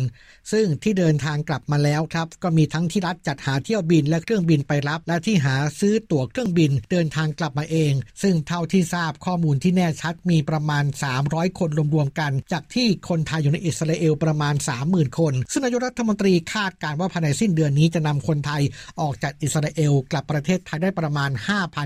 [0.53, 7.93] ซึ่งที่เดินทางกลับมาแล้วครับ ก็มีทั้งที่รัฐจัดหาเที่ยวบินและเครื่องบินไปรับ และที่หาซื้อตั๋วเครื่องบินเดินทางกลับมาเอง
[8.23, 10.85] ซึ่งเท่าที่ทราบข้อมูลที่แน่ชัดมีประมาณ
[11.21, 14.55] 300 คนรวมๆกัน จากที่คนไทยอยู่ในอิสราเอลประมาณ
[14.87, 18.63] 30,000 คน ซึ่งนายกรัฐมนตรีคาดการว่าภายในสิ้นเดือนนี้จะนำคนไทย
[19.01, 21.31] ออกจากอิสราเอลกลับประเทศไทยได้ประมาณ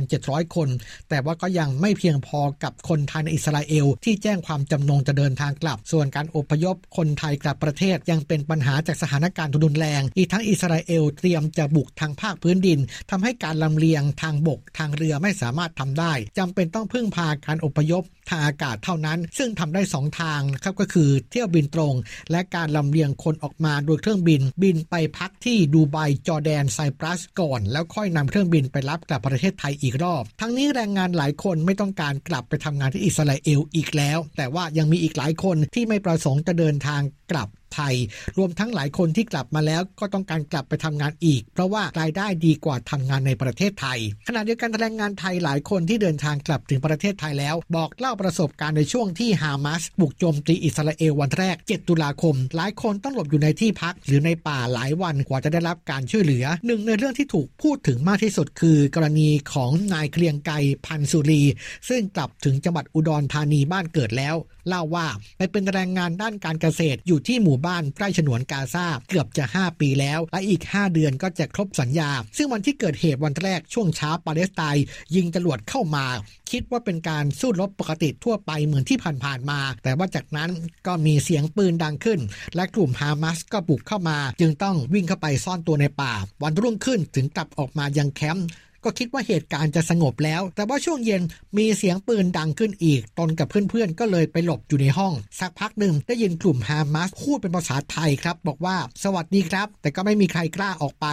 [0.01, 0.68] 5,700 คน
[1.09, 12.79] แต่ว่าก็ยังไม่เพียงพอกับคนไทยในอิสราเอล ที่แจ้งความจำนงจะเดินทางกลับ ส่วนการอพยพคนไทยกลับประเทศยังเป็นปัญหาจากสถานการณ์ทุนแรง อีกทั้งอิสราเอลเตรียมจะบุกทางภาคพื้นดิน
[13.11, 21.94] ทำให้การลำเลียงทางบกทางเรือไม่สามารถทำได้จำเป็นต้องพึ่งพาการอพยพทางอากาศเท่านั้น ซึ่งทำได้ 2 ทางครับก็คือเที่ยวบินตรง
[22.31, 25.96] และการลำเลียงคนออกมาโดยเครื่องบินบินไปพักที่ดูไบ
[26.27, 37.94] จอร์แดนไซปรัสก่อน แล้วค่อยนำเครื่องบินไปรับกลับประเทศไทยอีกรอบ ทั้งนี้แรงงานหลายคนไม่ต้องการกลับไปทำงานที่อิสราเอลอีกแล้ว แต่ว่ายังมีอีกหลายคนที่ไม่ประสงค์จะเดินทางกลับ ไทย
[38.38, 60.52] รวมทั้งหลายคนที่กลับมาแล้วก็ต้องการกลับไปทำงานอีก เพราะว่ารายได้ดีกว่าทำงานในประเทศไทย ขณะเดียวกันแรงงานไทยหลายคนที่เดินทางกลับถึงประเทศไทยแล้ว บอกเล่าประสบการณ์ในช่วงที่ฮามาสบุกโจมตีอิสราเอลวันแรก 7 ตุลาคม หลายคนต้องหลบอยู่ในที่พัก หรือในป่าหลายวันกว่าจะได้รับการช่วยเหลือหนึ่งในเรื่องที่ถูกพูดถึงมากที่สุดคือ กรณีของนายเคลียงไก
[60.87, 61.42] พันสุรี
[61.88, 64.37] ซึ่งกลับถึงจังหวัดอุดรธานีบ้านเกิดแล้ว
[64.68, 65.06] เล่าว่า
[65.37, 76.07] ไปเป็นแรงงานด้านการเกษตรอยู่ที่หมู่บ้านใกล้ฉนวนกาซาเกือบจะ 5 ปีแล้ว และอีก 5 เดือนก็จะครบสัญญา ซึ่งวันที่เกิดเหตุวันแรกช่วงเช้าปาเลสไตน์ยิงจรวดเข้ามา
[76.51, 80.51] คิดว่าเป็นการสู้รบปกติทั่วไปเหมือนที่ผ่านๆมา แต่ว่าจากนั้น
[80.87, 82.20] ก็มีเสียงปืนดังขึ้น
[82.57, 88.46] และกลุ่มฮามาสก็บุกเข้ามา จึงต้องวิ่งเข้าไปซ่อนตัวในป่า วันรุ่งขึ้นถึงกลับออกมายังแคมป์
[88.85, 91.23] ก็คิดว่าเหตุการณ์จะสงบแล้ว แต่ว่าช่วงเย็น
[91.59, 101.07] มีเสียงปืนดังขึ้นอีก ตนกับเพื่อนๆ ก็เลยไปหลบอยู่ในห้อง สักพักหนึ่งได้ยินกลุ่มฮามาสพูดเป็นภาษาไทยครับ บอกว่าสวัสดีครับ แต่ก็ไม่มีใครกล้าออกไป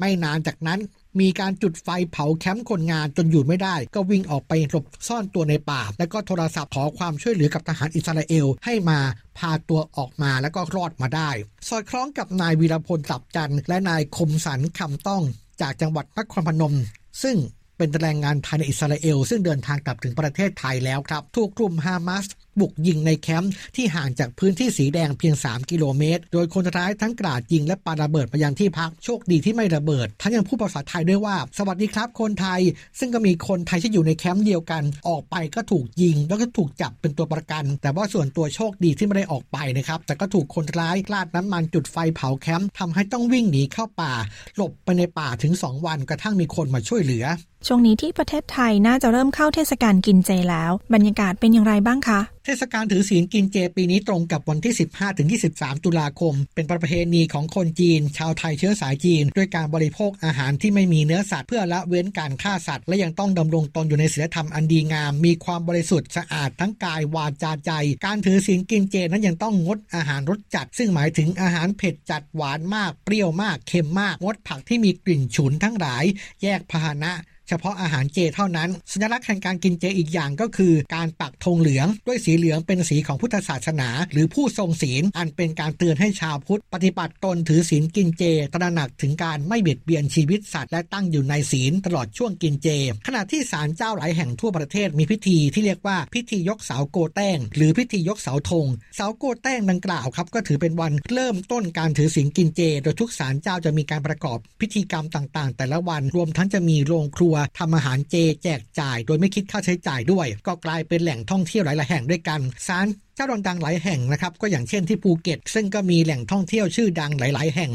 [0.00, 0.80] ไม่นานจากนั้น
[1.20, 8.98] มีการจุดไฟเผาแคมป์คนงานจนอยู่ไม่ได้ ก็วิ่งออกไปหลบซ่อนตัวในป่า แล้วก็โทรศัพท์ขอความช่วยเหลือกับทหารอิสราเอลให้มา
[9.38, 11.30] พาตัวออกมาแล้วก็รอดมาได้
[11.68, 15.22] สอดคล้องกับนายวีรพลสับจันและนายคมสันคำต้อง
[15.60, 16.74] จากจังหวัดนครพนม
[17.22, 17.36] ซึ่ง
[17.76, 22.24] เป็นแรงงานไทยในอิสราเอล ซึ่งเดินทางกลับถึงประเทศไทยแล้วครับ ถูกกลุ่มฮามาส
[22.60, 32.60] บุกยิงในแคมป์ที่ห่างจากพื้นที่สีแดงเพียง 3 กิโลเมตร โดยคนร้ายทั้งกราดยิงและปาระเบิดไปยังที่พักโชคดีที่ไม่ระเบิด ทั้งยังพูดภาษาไทยด้วยว่า สวัสดีครับคนไทย
[32.98, 44.12] ซึ่งก็มีคนไทยที่อยู่ในแคมป์เดียวกัน ออกไปก็ถูกยิง แล้วก็ถูกจับเป็นตัวประกัน แต่ว่าส่วนตัวโชคดีที่ไม่ได้ออกไปนะครับแต่ก็ถูกคนร้ายราดน้ำมันจุดไฟเผาแคมป์ทำให้ต้องวิ่งหนีเข้าป่า
[44.56, 47.26] หลบไปในป่าถึง 2 วันกระทั่งมีคนมาช่วยเหลือ
[47.66, 67.70] ช่วงนี้ที่ประเทศไทยน่าจะเริ่มเข้าเทศกาลกินเจแล้ว บรรยากาศเป็นอย่างไรบ้างคะ เทศกาลถือศีลกินเจปีนี้ตรงกับวันที่ 15-23 ตุลาคม เป็นประเพณีของคนจีน ชาวไทยเชื้อสายจีน ด้วยการบริโภคอาหารที่ไม่มีเนื้อสัตว์เพื่อละเว้นการฆ่าสัตว์ และยังต้องดำรงตนอยู่ในศีลธรรมอันดีงาม มีความบริสุทธิ์สะอาดทั้งกายวาจาใจ
[68.06, 76.04] การถือศีลกินเจนั้นยังต้องงดอาหารรสจัด ซึ่งหมายถึงอาหารเผ็ดจัดหวานมากเปรี้ยวมากเค็มมากงดผักที่มีกลิ่นฉุนทั้งหลาย
[76.42, 77.12] แยกพาหนะ
[77.50, 88.22] เฉพาะอาหารเจเท่านั้น สัญลักษณ์แห่งการกินเจอีกอย่างก็คือ การปักธงเหลือง ด้วยสีเหลืองเป็นสีของพุทธศาสนา หรือผู้ทรงศีล อันเป็นการเตือนให้ชาวพุทธ ปฏิบัติตนถือศีลกินเจ
[88.54, 92.68] ตระหนักถึงการไม่เบียดเบียนชีวิตสัตว์และตั้งอยู่ในศีลตลอดช่วงกินเจ
[93.06, 117.70] ขณะที่ศาลเจ้าหลายแห่งทั่วประเทศมีพิธีที่เรียกว่าพิธียกเสาโกแต้ง หรือพิธียกเสาธง เสาโกแต้งดังกล่าวครับก็ถือเป็นวันเริ่มต้นการถือศีลกินเจ โดยทุกศาลเจ้าจะมีการประกอบพิธีกรรมต่างๆ แต่ละวันรวมทั้งจะมีโรงครัวทำอาหารเจแจกจ่าย โดยไม่คิดค่าใช้จ่ายด้วย ก็กลายเป็นแหล่งท่องเที่ยวหลายๆแห่งด้วยกันศาลเจ้าดังๆหลายแห่งนะครับก็อย่างเช่นที่ภูเก็ต ซึ่งก็มีแหล่งท่องเที่ยวชื่อดังหลาย ๆ แห่ง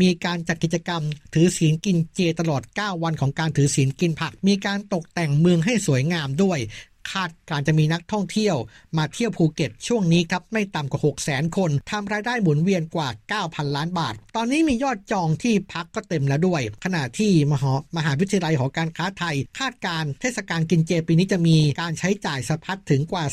[0.00, 1.02] มีการจัดกิจกรรม
[1.34, 6.58] ถือศีลกินเจตลอด 9 วันของการถือศีลกินผัก มีการตกแต่งเมืองให้สวยงามด้วย
[7.12, 8.56] คาดการจะมีนักท่องเที่ยว
[8.98, 13.08] มาเที่ยวภูเก็ตช่วงนี้ครับไม่ต่ำกว่า 6 0 0 0 0 0คนทำรายได้หมุนเวียนกว่า
[13.42, 23.24] 9,000 ล้านบาท ตอนนี้มียอดจองที่พักก็เต็มแล้วด้วย ขณะที่มหามหาวิทยาลัยหอการค้าไทย คาดการเทศกาลกินเจปีนี้จะมีการใช้จ่ายสะพัดถึงกว่า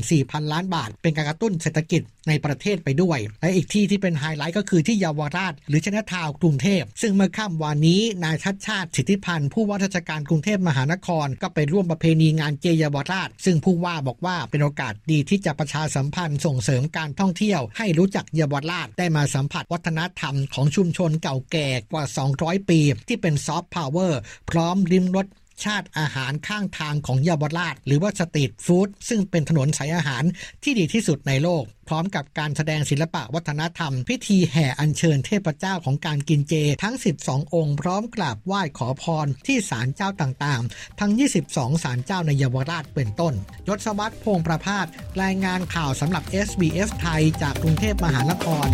[0.00, 13.13] 44,000 ล้านบาท เป็นการกระตุ้นเศรษฐกิจในประเทศไปด้วย และอีกที่ที่เป็นไฮไลท์ก็คือที่เยาวราช หรือชนะทาวกรุงเทพ ซึ่งเมื่อค่ำวานนี้นายชัดชาติสิทธิพันธ์ผู้ว่าราชการกรุงเทพมหานคร ก็ไปร่วมประเพณีงานเจเยาวราช
[13.44, 22.04] ซึ่งผู้ว่าบอกว่าเป็นโอกาสดีที่จะประชาสัมพันธ์ส่งเสริมการท่องเที่ยว ให้รู้จักเยาวราชได้มาสัมผัสวัฒนธรรมของชุมชนเก่าแก่กว่า
[22.36, 25.26] 200 ปี ที่เป็นซอฟต์พาวเวอร์พร้อมริมรถ
[25.64, 30.24] ชาติอาหารข้างทางของเยาวราช หรือว่าสตรีทฟู้ดซึ่งเป็นถนนสายอาหาร
[30.62, 41.12] ที่ดีที่สุดในโลก พร้อมกับการแสดงศิลปะวัฒนธรรม พิธีแห่อัญเชิญเทพเจ้าของการกินเจ ทั้ง 12 องค์ พร้อมกราบไหว้ขอพรที่ศาลเจ้าต่างๆ ทั้ง
[41.46, 43.34] 22 ศาลเจ้าในเยาวราชเป็นต้น
[43.68, 44.86] ยศวัตรพงประพาส
[45.22, 48.68] รายงานข่าวสำหรับ SBS ไทยจากกรุงเทพมหานคร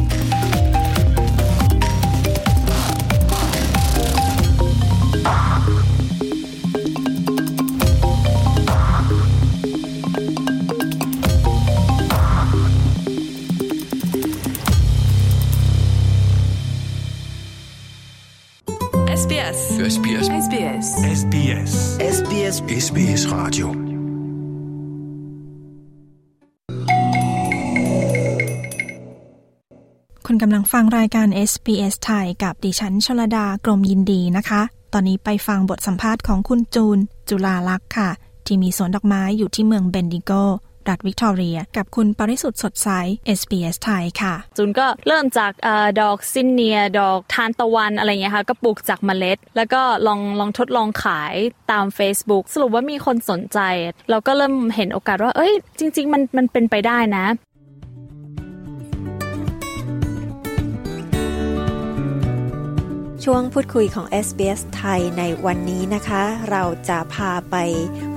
[19.41, 19.59] SBS
[20.05, 20.87] SBS SBS
[21.21, 21.73] SBS
[22.17, 23.67] SBS SBS Radio
[30.27, 36.99] คุณกำลังฟังรายการ SBS ไทยกับดิฉันชลดากรมยินดีนะคะ ตอนนี้ไปฟังบทสัมภาษณ์ของคุณจูน
[37.29, 38.11] จุลาลักษ์ค่ะ
[38.47, 40.33] ที่มีสวนดอกไม้อยู่ที่เมืองเบนดิโก
[40.89, 42.89] รัฐวิกตอเรีย กับคุณปริสุทธ์สดใส
[43.39, 45.69] SBS ไทยค่ะ จุนก็เริ่มจากอ
[46.01, 51.35] ดอกซินเนีย ดอกทานตะวันอะไรเงี้ยค่ะ ก็ปลูกจากเมล็ด แล้วก็ลองลองทดลองขาย
[51.71, 53.59] ตาม Facebook สรุปว่ามีคนสนใจ
[54.11, 57.27] เราก็เริ่มเห็นโอกาสว่า เอ้ย จริง ๆ มันมันเป็นไปได้นะ
[63.27, 67.57] ช่วงพูดคุยของ SBS ไทยในวันนี้นะคะ เราจะพาไป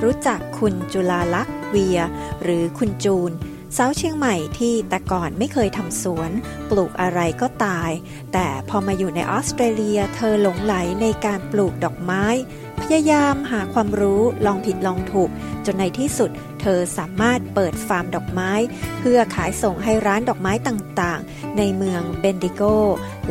[0.04, 2.00] รู้จักคุณจุลาลักษ์เวีย
[2.44, 3.32] หรือคุณจูน
[3.78, 6.32] สาวเชียงใหม่ที่แต่ก่อนไม่เคยทำสวน
[6.70, 7.92] ปลูกอะไรก็ตาย
[8.34, 12.26] แต่พอมาอยู่ในออสเตรเลียเธอหลงไหลในการปลูกดอกไม้
[12.82, 15.30] พยายามหาความรู้ลองผิดลองถูก
[15.66, 16.32] จนในที่สุด
[16.62, 18.52] เธอสามารถเปิดฟาร์มดอกไม้
[19.00, 22.62] เพื่อขายส่งให้ร้านดอกไม้ต่างๆ ในเมืองเบนดิโก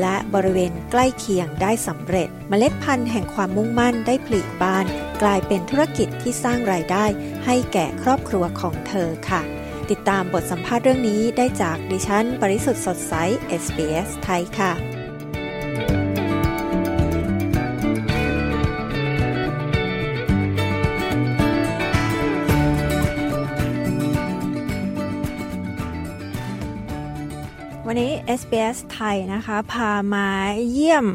[0.01, 4.85] และบริเวณใกล้เคียงได้สำเร็จเมล็ดพันธุ์แห่งความมุ่งมั่นได้ผลิบาน
[5.23, 7.05] กลายเป็นธุรกิจที่สร้างรายได้
[7.45, 9.43] ให้แก่ครอบครัวของเธอค่ะ
[9.91, 13.15] ติดตามบทสัมภาษณ์เรื่องนี้ได้จากดิฉัน ปริสุทธ์สดใส
[13.63, 15.02] SBS ไทยค่ะ
[27.95, 30.29] วันนี้ SBS ไทยนะคะ พามา
[30.71, 31.07] เยี่ยม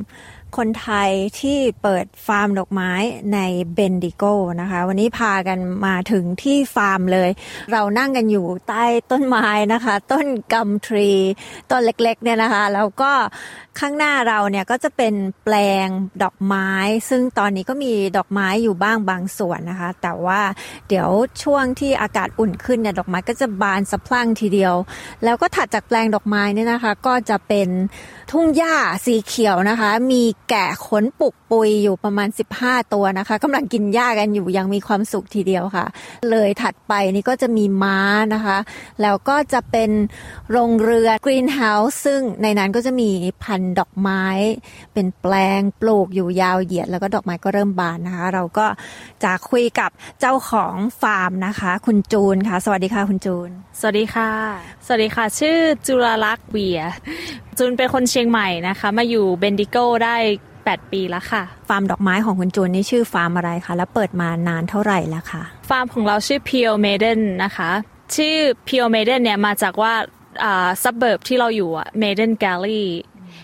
[0.57, 2.91] คนไทยที่เปิดฟาร์มดอกไม้
[3.33, 3.39] ใน
[3.73, 4.23] เบนดิโก
[4.61, 7.29] นะคะ วันนี้พากันมาถึงที่ฟาร์มเลย
[7.71, 11.11] เรานั่งกันอยู่ใต้ต้นไม้นะคะ ต้นกัมทรี
[11.71, 13.11] ต้นเล็กๆเนี่ยนะคะ แล้วก็
[13.79, 15.55] ข้างหน้าเราเนี่ยก็จะเป็นแปล
[15.85, 15.87] ง
[16.23, 16.71] ดอกไม้
[17.09, 20.41] ซึ่งตอนนี้ก็มีดอกไม้อยู่บ้างบางส่วนนะคะ แต่ว่า
[20.87, 21.09] เดี๋ยว
[21.43, 24.75] ช่วงที่อากาศอุ่นขึ้นเนี่ยดอกไม้ก็จะบานสะพรั่งทีเดียว
[25.23, 27.69] แล้วก็ถัดจากแปลงดอกไม้เนี่ยนะคะ ก็จะเป็น
[28.31, 32.29] ทุ่งหญ้าสีเขียวนะคะ มีแกะขนปุกปุยอยู่ประมาณ
[32.59, 35.85] 15 ตัวนะคะกำลังกินหญ้ากันอยู่ยังมีความสุขทีเดียวค่ะ
[36.29, 37.99] เลยถัดไปนี่ก็จะมีม้า
[38.33, 38.57] นะคะ
[39.01, 39.91] แล้วก็จะเป็น
[40.51, 43.09] โรงเรือกรีนเฮาส์ซึ่งในนั้นก็จะมี
[43.43, 44.25] พันธุ์ดอกไม้
[44.93, 48.67] เป็นแปลงปลูกอยู่ยาวเหยียด แล้วก็ดอกไม้ก็เริ่มบานนะคะ เราก็
[49.23, 54.31] จะคุยกับเจ้าของฟาร์มนะคะ คุณจูนค่ะ สวัสดีค่ะคุณจูน สวัสดีค่ะ
[54.85, 55.57] สวัสดีค่ะ ชื่อ
[55.87, 56.81] จุลลักษ์เวีย
[57.57, 60.17] จูนเป็นคนเชียงใหม่นะคะ มาอยู่เบนดิโกได้
[60.75, 67.71] 8 ปีแล้วค่ะ ฟาร์มดอกไม้ของคุณจูนนี่ชื่อฟาร์มอะไรคะ แล้วเปิดมานานเท่าไหร่แล้วคะฟาร์มของเราชื่อ Pure Maiden นะคะ
[68.15, 68.35] ชื่อ
[68.67, 69.93] Pure Maiden เนี่ยมาจากว่า
[70.43, 72.85] อ่า suburb ที่เราอยู่อะ Maiden Gully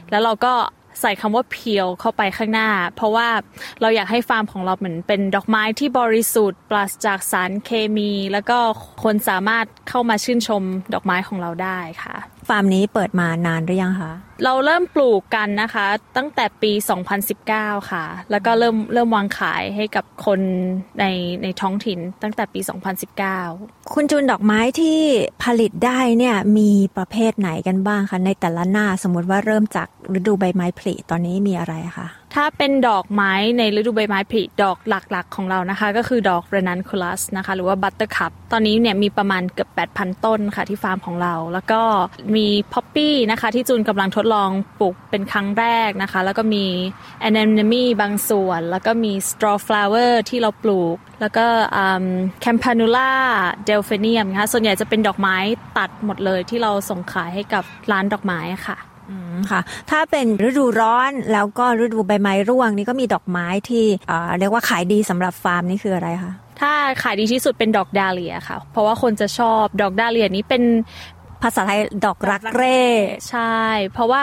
[0.09, 0.53] แล้วเราก็
[1.01, 3.29] ใส่คำว่า Pure เข้าไปข้างหน้า เพราะว่า
[3.81, 8.57] เราอยากให้ฟาร์มของเราเหมือนเป็นดอกไม้ที่บริสุทธิ์ ปราศจากสารเคมี แล้วก็
[9.03, 12.15] คนสามารถเข้ามาชื่นชมดอกไม้ของเราได้ค่ะ
[12.49, 16.71] ฟาร์มนี้เปิดมานานหรือยังคะ เราเริ่มปลูกกันนะคะ ตั้งแต่ปี
[17.31, 20.39] 2019 ค่ะ แล้วก็เริ่มเริ่มวางขายให้กับคน
[20.99, 21.05] ใน
[21.43, 22.59] ในท้องถิ่นตั้งแต่ปี
[23.25, 24.99] 2019 คุณจูนดอกไม้ที่
[25.43, 41.81] ผลิตได้เนี่ยมีประเภทไหนกันบ้างคะ ในแต่ละหน้าสมมติว่าเริ่มจากฤดูใบไม้ผลิตอนนี้มีอะไรคะ ถ้าเป็นดอกไม้ในฤดูใบไม้ผลิดอกหลักๆของเรานะคะ ก็คือดอก ranunculus นะคะ หรือว่า buttercup ตอนนี้เนี่ยมีประมาณเกือบ 8,000 ต้นค่ะที่ฟาร์มของเรา แล้วก็
[42.35, 46.65] มี poppy นะคะ ที่จูนกำลังทดลองปลูกเป็นครั้งแรกนะคะ แล้วก็มี
[47.19, 51.45] แอนเนมีบางส่วน แล้วก็มี strawflower ที่เราปลูก แล้วก็
[52.41, 55.37] campanula delphinium นะคะส่วนใหญ่จะเป็นดอกไม้
[55.77, 58.77] ตัดหมดเลยที่เราส่งขายให้กับร้านดอกไม้ค่ะ
[59.51, 63.85] ค่ะ ถ้าเป็นฤดูร้อนแล้วก็ฤดูใบไม้ร่วงนี่ก็มีดอกไม้ที่
[64.39, 70.63] เรียกว่าขายดีสำหรับฟาร์มนี่คืออะไรคะถ้าขายดีที่สุดเป็นดอกดาเลียค่ะ เพราะว่าคนจะชอบดอกดาเลียนี้เป็น
[71.47, 72.83] ภาษาไทยดอกรักเร่
[73.29, 73.61] ใช่
[73.93, 74.21] เพราะว่า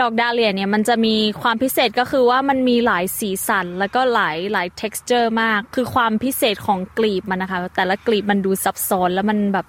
[0.00, 9.66] ดอกดาเลียเนี่ยมันจะมีความพิเศษก็คือว่ามันมีหลายสีสัน แล้วก็หลายหลาย texture มาก คือความพิเศษของกลีบมันนะคะ แต่ละกลีบมันดูซับซ้อนแล้วมันแบบ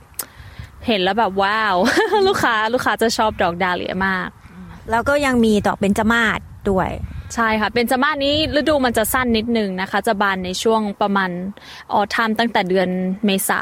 [0.88, 1.76] เห็นแล้วแบบว้าว
[2.28, 4.30] ลูกค้าลูกค้าจะชอบดอกดาเลียมาก
[4.92, 6.90] แล้วก็ยังมีดอกเบญจมาศด้วย
[7.36, 11.30] ใช่ค่ะเป็นจมาศนี้ฤดูมันจะสั้นนิดนึงนะคะ จะบานในช่วงประมาณ
[11.94, 12.90] ออทัมตั้งแต่เดือน
[13.26, 13.62] เมษา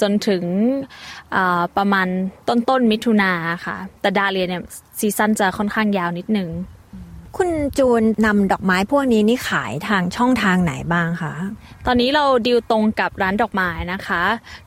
[0.00, 0.44] จนถึง
[1.76, 2.06] ประมาณ
[2.48, 3.32] ต้นต้นมิถุนา
[3.66, 4.62] ค่ะ แต่ดาเลียเนี่ย
[4.98, 6.48] ซีซั่นจะค่อนข้างยาวนิดนึง
[7.36, 11.34] คุณจูนนำดอกไม้พวกนี้นี่ขายทางช่องทางไหนบ้างคะ
[11.86, 14.22] ตอนนี้เราดีลตรงกับร้านดอกไม้นะคะ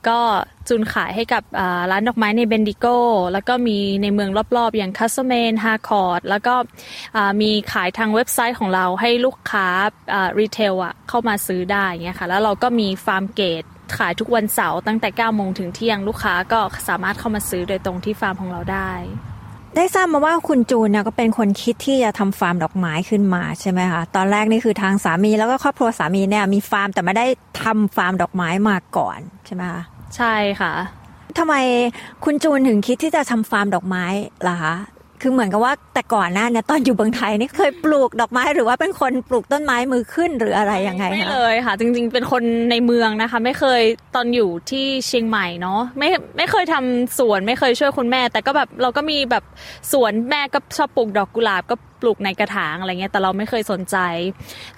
[0.08, 0.20] ก็
[0.68, 1.44] จูนขายให้กับ
[1.92, 2.86] ร้านดอกไม้ในเบนดิโก
[3.34, 6.56] แล้วก็มีในเมืองรอบๆ อย่าง Castlemaine Harcourt แล้วก็
[7.42, 9.68] มีขายทางเว็บไซต์ของเราให้ลูกค้า
[10.40, 13.64] retail อะเข้ามาซื้อได้เงี้ยค่ะ แล้วเราก็มี farm gate
[13.98, 18.92] ขายทุกวันเสาร์ตั้งแต่9โมงถึงเที่ยงลูกค้าก็สามารถเข้ามาซื้อโดยตรงที่ฟาร์มของเราได้
[19.76, 27.26] ได้ทราบมาว่าคุณจูนเนี่ยก็เป็นคนคิดที่จะทำฟาร์มดอกไม้ขึ้นมาใช่ไหมคะตอนแรกนี่คือทางสามีแล้วก็ครอบครัวสามีเนี่ยมีฟาร์มแต่ไม่ได้
[27.64, 29.82] ทำฟาร์มดอกไม้มาก่อนใช่ไหมคะ
[30.16, 30.74] ใช่ค่ะ
[31.38, 31.56] ทำไม
[32.26, 34.06] คุณจูนถึงคิดที่จะทำฟาร์มดอกไม้
[34.48, 34.74] ล่ะคะ
[35.22, 43.82] คือเหมือนกับว่าแต่ก่อนหน้าเนี่ยตอนอยู่เมืองไทยนี่เคยปลูกดอกไม้หรือว่าเป็นคนปลูกต้นไม้มือขึ้นหรืออะไรยังไงคะไม่เลยค่ะ จริง ๆ เป็นคนในเมืองนะคะ ไม่เคย
[44.16, 49.44] ตอนอยู่ที่เชียงใหม่เนาะไม่ไม่เคยทำสวนไม่เคยช่วยคุณแม่ แต่ก็แบบเราก็มีแบบ
[49.92, 53.98] สวนแม่ก็ชอบปลูกดอกกุหลาบก็ปลูกในกระถางอะไรเงี้ยแต่เราไม่เคยสนใจ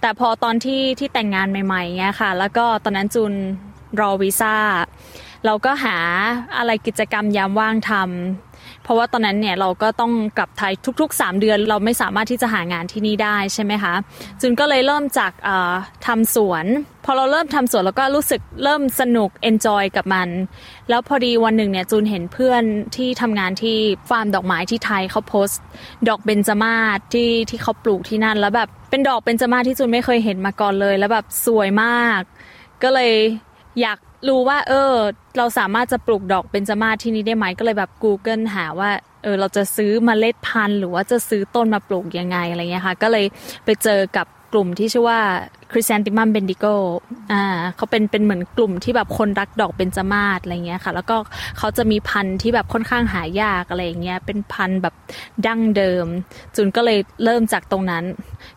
[0.01, 3.33] แต่พอตอนที่ที่แต่งงานใหม่ๆเงี้ยค่ะ แล้วก็ตอนนั้นจูน
[3.99, 4.55] รอวีซ่า
[5.45, 5.97] เราก็หา
[6.57, 8.50] อะไรกิจกรรมยามว่างทำ
[8.83, 13.93] เพราะว่าตอนนั้นเนี่ยเราก็ต้องกลับไทยทุก ๆ 3 เดือน เราไม่สามารถที่จะหางานที่นี่ได้ใช่ไหมคะ
[14.41, 15.31] จูนก็เลยเริ่มจาก
[16.07, 16.65] ทำสวน
[17.05, 20.29] พอเราเริ่มทำสวนเราก็รู้สึกเริ่มสนุก enjoy กับมัน
[20.89, 22.63] แล้วพอดีวันหนึ่งเนี่ยจูนเห็นเพื่อน
[22.95, 23.77] ที่ทำงานที่
[24.09, 25.61] ฟาร์มดอกไม้ที่ไทยเขาโพสต์
[26.09, 32.21] ดอกเบญจมาศที่ที่เขาปลูกที่นั่น แล้วแบบเป็นดอกเบญจมาศที่จูนไม่เคยเห็นมาก่อนเลย แล้วแบบสวยมาก
[32.83, 33.13] ก็เลย
[33.81, 34.93] อยาก รู้ว่า เออ
[35.37, 38.91] เราสามารถจะปลูกดอกเบญจมาศที่นี่ได้ไหมก็เลยแบบ Google หาว่า
[39.23, 43.25] เออเราจะซื้อเมล็ดพันธุ์ หรือว่าจะซื้อต้นมาปลูกยังไงอะไรเงี้ยค่ะ ก็เลย
[43.65, 45.19] ไปเจอกับ กลุ่มที่ชื่อว่า
[45.71, 46.65] Chrysanthemum Bendigo
[47.31, 47.43] อ่า
[47.75, 51.15] เขาเป็นเป็นเหมือนกลุ่มที่แบบคนรักดอกเบญจมาศอะไรเงี้ยค่ะ แล้วก็
[51.57, 54.95] เขาจะมีพันธุ์ที่แบบค่อนข้างหายากอะไรเงี้ย เป็นพันธุ์แบบ
[55.47, 56.05] ดั้งเดิม
[56.55, 58.03] จุนก็เลยเริ่มจากตรงนั้น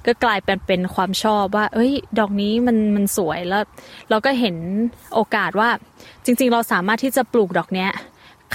[0.07, 3.63] ก็กลายเป็นเป็นความชอบว่า เอ้ย ดอกนี้มันมันสวยแล้ว
[4.11, 4.57] เราก็เห็น
[5.15, 5.69] โอกาสว่า
[6.25, 7.91] จริง ๆ เราสามารถที่จะปลูกดอกเนี้ย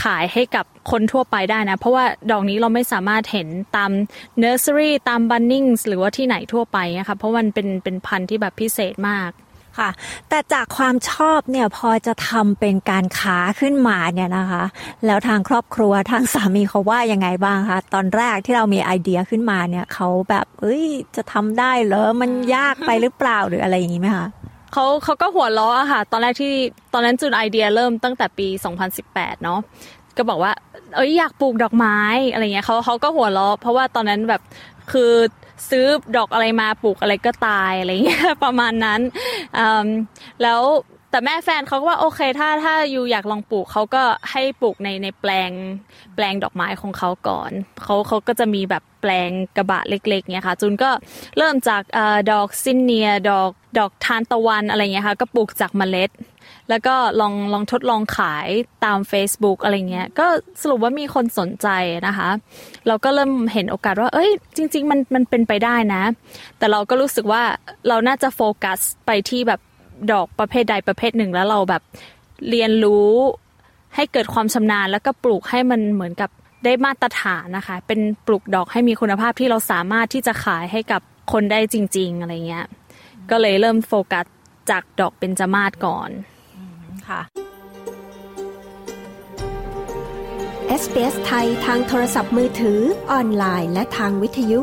[0.04, 3.92] ขายให้กับคนทั่วไปได้นะ เพราะว่าดอกนี้เราไม่สามารถเห็นตาม
[4.40, 9.32] เนอร์เซอรี่ตามบันนิงส์หรือว่าที่ไหนทั่วไปนะคะเพราะมันเป็นเป็นพันธุ์ที่แบบพิเศษมาก
[9.80, 9.90] ค่ะ
[10.30, 14.64] แต่จากความชอบเนี่ยพอจะทำเป็นการค้าขึ้นมาเนี่ยนะคะ
[15.06, 20.84] แล้วทางครอบครัวทางสามีเขาว่ายังไงบ้างคะตอนแรกที่เรามีไอเดียขึ้นมาเนี่ยเขาแบบ เอ้ย
[21.16, 24.28] จะทำได้เหรอมันยากไปหรือเปล่าหรืออะไรอย่างนี้ไหมคะ
[24.74, 26.54] เขาเขาก็หัวล้อค่ะตอนแรกที่
[26.94, 28.48] ตอนนั้นจุดไอเดียเริ่มตั้งแต่ปี
[28.96, 29.60] 2018 เนาะ
[30.18, 30.52] ก็บอกว่า
[30.96, 31.98] เอ้ยอยากปลูกดอกไม้
[32.32, 34.42] อะไรเงี้ยเขาเขาก็หัวเราะเพราะว่าตอนนั้นแบบ
[34.92, 35.12] คือ
[35.70, 35.86] ซื้อ
[36.18, 39.02] ดอกอะไรมาปลูกอะไรก็ตายอะไรเงี้ยประมาณนั้น
[40.44, 40.62] แล้ว
[41.12, 45.52] แต่แม่แฟนเขาก็ว่าโอเคถ้าถ้าอยู่อยากลองปลูกเขาก็ให้ปลูกในในแปลง
[46.16, 47.52] แปลงดอกไม้ของเขาก่อน
[47.84, 50.90] เขาเขาก็จะมีแบบแปลงกระบะเล็กๆเนี่ยค่ะ จุนก็
[51.38, 52.00] เริ่มจากอ
[52.32, 56.10] ดอกซินเนียดอก ดอกทานตะวันอะไรเงี้ยค่ะก็ปลูกจากเมล็ด
[56.70, 58.48] แล้วก็ลองลองทดลองขาย
[58.86, 60.28] ตาม Facebook อะไรเงี้ยก็
[60.62, 61.68] สรุปว่ามีคนสนใจ
[62.08, 62.30] นะคะ
[62.88, 66.04] เราก็เริ่มเห็นโอกาสว่า เอ้ย จริง ๆ มันมันเป็นไปได้นะ
[66.58, 67.44] แต่เราก็รู้สึกว่า
[67.88, 69.60] เราน่าจะโฟกัสไปที่แบบ
[70.12, 71.82] ดอกประเภทใดประเภทหนึ่งแล้วเราแบบ
[72.50, 73.12] เรียนรู้
[73.96, 76.30] ให้เกิดความชำนาญแล้วก็ปลูกให้มันเหมือนกับ
[76.66, 81.02] ได้มาตรฐานนะคะ เป็นปลูกดอกให้มีคุณภาพที่เราสามารถที่จะขายให้กับ
[81.32, 82.66] คนได้จริง ๆ อะไรเงี้ย
[83.32, 84.26] ก็เลยเริ่มโฟกัส
[84.70, 86.10] จากดอกเบญจมาศก่อน
[87.08, 87.22] ค่ะ
[90.82, 92.80] SBS ไทยทางโทรศัพท์มือถือ
[93.12, 94.62] ออนไลน์และทางวิทยุ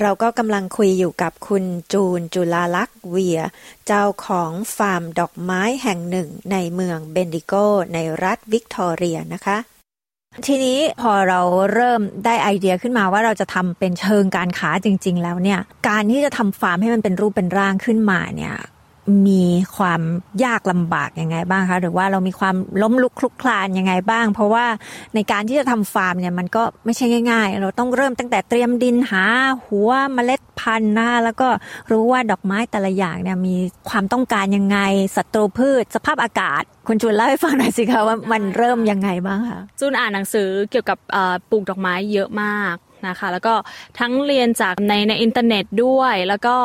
[0.00, 3.40] เราก็กำลังคุยอยู่กับคุณจูนจุลาลักษ์เวีย
[3.86, 7.52] เจ้าของฟาร์มดอกไม้แห่งหนึ่งในเมืองเบนดิโก
[7.94, 9.58] ในรัฐวิกตอเรียนะคะ
[10.46, 11.40] ทีนี้พอเรา
[11.74, 18.54] เริ่มได้ไอเดียขึ้นมาว่าเราจะทำเป็นเชิงการค้าจริง ๆ แล้วเนี่ย การที่จะทำฟาร์มให้มันเป็นรูปเป็นร่างขึ้นมาเนี่ย
[19.26, 19.44] มี
[19.76, 20.00] ความ
[20.44, 24.66] ยากลำบากยังไงบ้างคะหรือว่าเรามีความล้มลุกคลุกคลานยังไงบ้าง เพราะว่า
[25.14, 29.24] ในการที่จะทำฟาร์มเนี่ยมันก็ไม่ใช่ง่าย ๆ เราต้องเริ่มตั้งแต่เตรียมดินหา
[29.66, 31.48] หัวเมล็ดพันธุ์นะแล้วก็
[31.90, 33.56] รู้ว่าดอกไม้แต่ละอย่างเนี่ยมี
[33.90, 34.78] ความต้องการยังไง
[35.16, 40.98] ศัตรูพืช สภาพอากาศ คุณจูนเล่าให้ฟังหน่อยสิคะว่ามันเริ่มยังไงบ้างคะจูนอ่านหนังสือเกี่ยวกับ
[41.50, 42.74] ปลูกดอกไม้เยอะมาก
[43.08, 43.54] นะคะ แล้วก็
[43.98, 46.56] ทั้งเรียนจากในในอินเทอร์เน็ตด้วย แล้วก็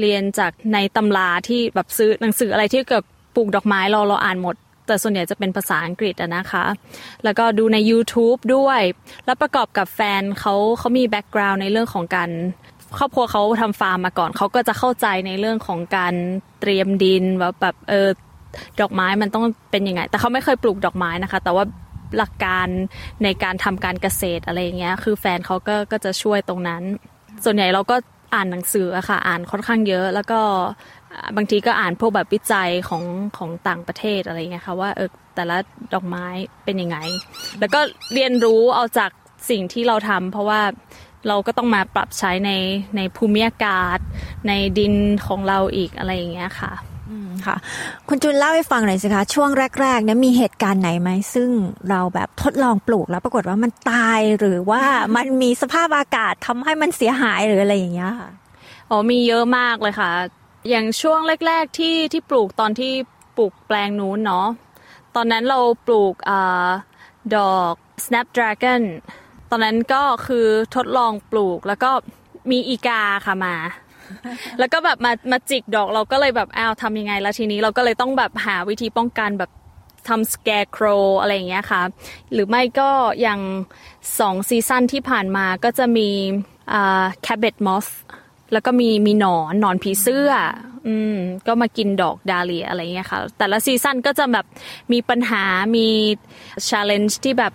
[0.00, 3.04] เรียนจากในตำราที่แบบซื้อหนังสืออะไรที่เกี่ยวกับ
[3.34, 4.56] ปลูกดอกไม้เราเราอ่านหมด
[4.86, 6.64] แต่ส่วนใหญ่จะเป็นภาษาอังกฤษนะคะ
[7.24, 8.80] แล้วก็ดูใน YouTube ด้วย
[9.26, 12.30] แล้วประกอบกับแฟนเขาเขามี background ในเรื่องของการ
[12.98, 16.14] ครอบครัวเขาทำฟาร์มมาก่อนเขาก็จะเข้าใจในเรื่องของการ
[16.60, 18.08] เตรียมดินว่าแบบเออ
[18.80, 21.64] ดอกไม้มันต้องเป็นยังไง แต่เขาไม่เคยปลูกดอกไม้นะคะ แต่ว่า
[22.16, 22.68] หลักการ
[23.22, 26.82] ในการทำการเกษตรอะไรอย่างเงี้ย คือแฟนเขาก็ก็จะช่วยตรงนั้น
[27.44, 27.96] ส่วนใหญ่เราก็
[28.34, 30.40] อ่านหนังสืออะค่ะ อ่านค่อนข้างเยอะ แล้วก็
[31.36, 33.04] บางทีก็อ่านพวกแบบวิจัยของ
[33.36, 35.56] ของต่างประเทศอะไรเงี้ยค่ะว่าเออแต่ละ
[35.94, 36.26] ดอกไม้
[36.64, 36.98] เป็นยังไง
[37.60, 37.80] แล้วก็
[38.14, 39.10] เรียนรู้เอาจาก
[39.50, 40.60] สิ่งที่เราทำเพราะว่า
[41.28, 42.52] เราก็ต้องมาปรับใช้ใน
[42.96, 43.98] ในภูมิอากาศ
[44.48, 44.94] ในดิน
[45.26, 46.72] ของเราอีกอะไรอย่างเงี้ยค่ะ
[47.46, 47.56] ค่ะ
[48.08, 49.50] คุณจุนเล่าให้ฟังหน่อยสิคะ ช่วง
[49.80, 51.48] แรกๆเนี่ยมีเหตุการณ์ไหนไหม ซึ่ง
[51.90, 54.82] เราแบบทดลองปลูกแล้วปรากฏว่ามันตายหรือว่า
[55.16, 58.30] มันมีสภาพอากาศทำให้มันเสียหายหรืออะไรอย่างเงี้ยค่ะ
[58.90, 60.10] อ๋อมีเยอะมากเลยค่ะ
[60.68, 62.92] อย่างช่วงแรก ๆที่ที่ปลูกตอนที่
[63.36, 64.46] ปลูกแปลงนู้นเนาะ
[65.16, 66.32] ตอนนั้นเราปลูกอ
[67.36, 68.82] ดอก snapdragon
[69.50, 71.90] ตอนนั้นก็คือทดลองปลูกแล้วก็
[72.50, 73.54] มีอีกาค่ะมา
[74.58, 79.50] แล้วก็แบบมามาจิกดอกเราก็เลยแบบอ้าวทำยังไงแล้วทีนี้เราก็เลยต้องแบบหาวิธีป้องกันแบบ
[80.08, 80.86] ทำ scarecrow
[81.20, 81.82] อะไรอย่างเงี้ยค่ะ
[82.32, 82.90] หรือไม่ก็
[83.20, 83.40] อย่าง
[84.18, 86.08] สอง season ที่ผ่านมาก็จะมี
[87.22, 87.86] cabbage moth
[88.52, 90.30] แล้วก็มีมีหนอนหนอนผีเสื้อ
[90.86, 94.46] อืม ก็มากินดอก dahlia อะไรเงี้ยค่ะ แต่ละ season ก็จะแบบ
[94.92, 95.44] มีปัญหา
[95.76, 95.86] มี
[96.68, 97.52] ชาเลนจ์ที่แบบ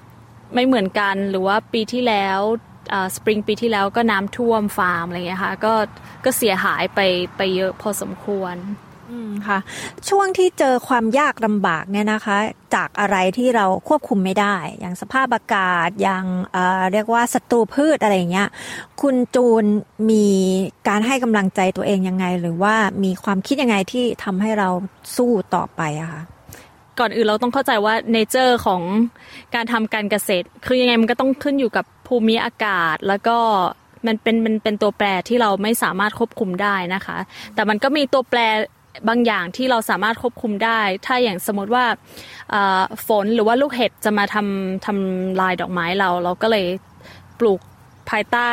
[0.53, 2.39] ไม่เหมือนกัน หรือว่าปีที่แล้ว
[3.15, 5.73] สปริงปีที่แล้วก็น้ำท่วมฟาร์มอะไรเงี้ยค่ะก็
[6.25, 6.99] ก็เสียหายไป
[7.37, 8.55] ไปเยอะพอสมควร
[9.11, 9.59] อืมค่ะ
[10.09, 12.37] ช่วงที่เจอความยากลำบากเนี่ยนะคะ
[12.75, 18.49] จากอะไรที่เราควบคุมไม่ได้ อย่างสภาพอากาศอย่างเเรียกว่าศัตรูพืชอะไรเงี้ย
[19.01, 19.63] คุณจูน
[20.09, 20.27] มี
[20.87, 24.69] การให้กำลังใจตัวเองยังไง หรือว่ามีความคิดยังไงที่ทำให้เรา
[25.15, 26.21] สู้ต่อไปอะคะ
[26.99, 28.81] ก่อนอื่นเราต้องเข้าใจว่าเนเจอร์ของ
[29.55, 33.37] การทำการเกษตร คือยังไงมันก็ต้องขึ้นอยู่กับ ภูมิอากาศแล้วก็
[34.07, 37.17] มันเป็นมันเป็นตัวแปรที่เราไม่สามารถควบคุมได้นะคะ
[37.55, 38.39] แต่มันก็มีตัวแปร
[39.09, 41.85] บางอย่างที่เราสามารถควบคุมได้ ถ้าอย่างสมมติว่า
[43.07, 46.65] ฝนหรือว่าลูกเห็บจะมาทำทำลายดอกไม้เรา เราก็เลย
[47.39, 47.59] ปลูก
[48.09, 48.51] ภายใต้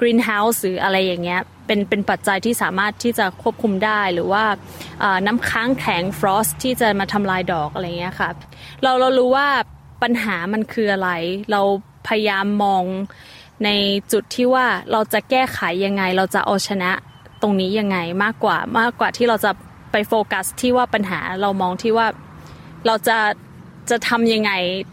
[0.00, 4.44] กรีนเฮาส์หรืออะไรอย่างเงี้ยเป็นเป็นปัจจัยที่สามารถที่จะควบคุมได้หรือว่า
[5.26, 8.30] น้ำค้างแข็งฟรอสที่จะมาทำลายดอกอะไรเงี้ยค่ะ
[8.82, 9.48] เราเรารู้ว่า
[10.02, 11.10] ปัญหามันคืออะไร
[11.52, 11.60] เรา
[12.06, 12.84] พยายามมอง
[13.64, 13.68] ใน
[14.12, 16.90] จุดที่ว่าเราจะแก้ไขยังไง เราจะเอาชนะ
[17.42, 19.50] ตรงนี้ยังไงมากกว่ามากกว่าที่เราจะ
[19.92, 22.06] ไปโฟกัสที่ว่าปัญหาเรามองที่ว่า
[22.86, 23.18] เราจะ
[23.90, 24.52] จะทำยังไง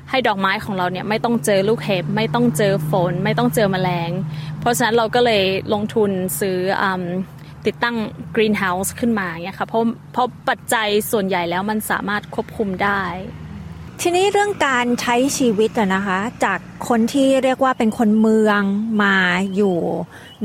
[0.10, 4.12] ให้ดอกไม้ของเราเนี่ยไม่ต้องเจอลูกเห็บไม่ต้องเจอฝน ไม่ต้องเจอแมลง
[4.60, 5.44] เพราะฉะนั้นเราก็เลย
[5.74, 6.86] ลงทุนซื้ออ
[7.66, 7.96] ติดตั้ง
[8.36, 9.82] กรีนเฮาส์ขึ้นมาเนี่ยค่ะเพราะ
[10.14, 13.04] เพราะปัจจัยส่วนใหญ่แล้วมันสามารถควบคุมได้
[14.02, 18.62] ทีนี้เรื่องการใช้ชีวิตอะนะคะ จากคนที่เรียกว่าเป็นคนเมือง
[19.04, 19.16] มา
[19.56, 19.78] อยู่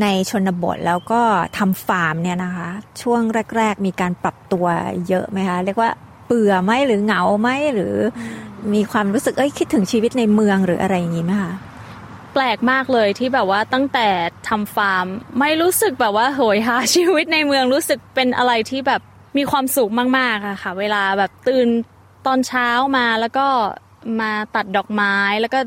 [0.02, 1.22] ในชนบทแล้วก็
[1.58, 2.68] ทำฟาร์มเนี่ยนะคะ
[3.02, 3.20] ช่วง
[3.56, 4.66] แรก ๆ มีการปรับตัว
[5.08, 5.90] เยอะไหมคะเรียกว่า
[6.26, 7.94] เบื่อไหมหรือเหงาไหมหรือ
[8.74, 11.52] มีความรู้สึกเอ้ยคิดถึงชีวิตในเมืองหรืออะไรอย่างนี้ไหมคะ
[12.32, 14.08] แปลกมากเลยที่แบบว่าตั้งแต่
[14.48, 15.06] ทำฟาร์ม
[15.40, 19.00] ไม่รู้สึกแบบว่าโหยหาชีวิตในเมืองรู้สึกเป็นอะไรที่แบบ
[19.36, 21.68] มีความสุขมากๆอะค่ะ เวลาแบบตื่น
[22.26, 23.46] ตอนเช้ามาแล้วก็
[24.20, 25.58] มาตัดดอกไม้แล้วก็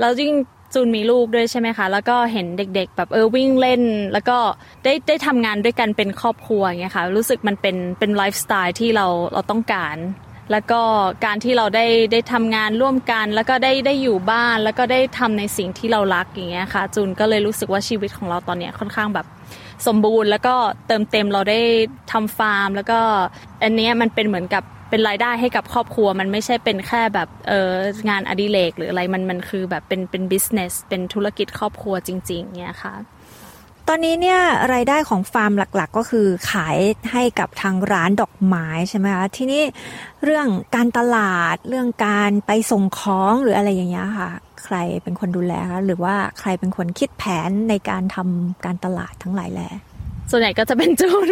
[0.00, 0.34] แล้วยิ่ง
[0.74, 4.38] จูนมีลูกด้วยใช่ไหมคะ แล้วก็เห็นเด็ก ๆ แบบเออวิ่งเล่น แล้วก็
[4.84, 9.96] ได้ได้ทำงานด้วยกันเป็นครอบครัวอย่างเงี้ยค่ะรู้สึกมันเป็นเป็นไลฟ์สไตล์ที่เราเราต้องการ
[10.52, 10.80] แล้วก็
[11.24, 19.26] การที่เราได้ได้ทำงานร่วมกัน แล้วก็ได้ได้อยู่บ้านแล้วก็ได้ทำในสิ่งที่เรารักอย่างเงี้ยค่ะ จูนก็เลยรู้สึกว่าชีวิตของเราตอนเนี้ยค่อนข้างแบบ
[19.86, 20.54] สมบูรณ์ แล้วก็
[20.86, 21.60] เติมเต็มเราได้
[22.12, 22.98] ทำฟาร์ม แล้วก็
[23.62, 27.72] อันนี้มันเป็นเหมือนกับ เป็นรายได้ให้กับครอบครัว มันไม่ใช่เป็นแค่แบบเออ
[28.08, 32.94] งานอดิเรกหรืออะไรมันมันคือแบบเป็นเป็น business เป็นธุรกิจครอบครัวจริง ๆเนี่ยค่ะ
[33.88, 34.40] ตอนนี้เนี่ย
[34.72, 36.78] รายได้ของฟาร์มหลักๆ ก็คือขาย
[37.12, 39.62] ให้กับทางร้านดอกไม้ใช่ไหมคะทีนี้
[40.24, 44.30] เรื่องการตลาดเรื่องการไปส่งของหรืออะไรอย่างเงี้ยค่ะ
[44.64, 49.68] ใครเป็นคนดูแลคะหรือว่าใครเป็นคนคิดแผนในการทำการตลาดทั้งหลายแหล่
[50.30, 51.26] ส่วนใหญ่ก็จะเป็นจูน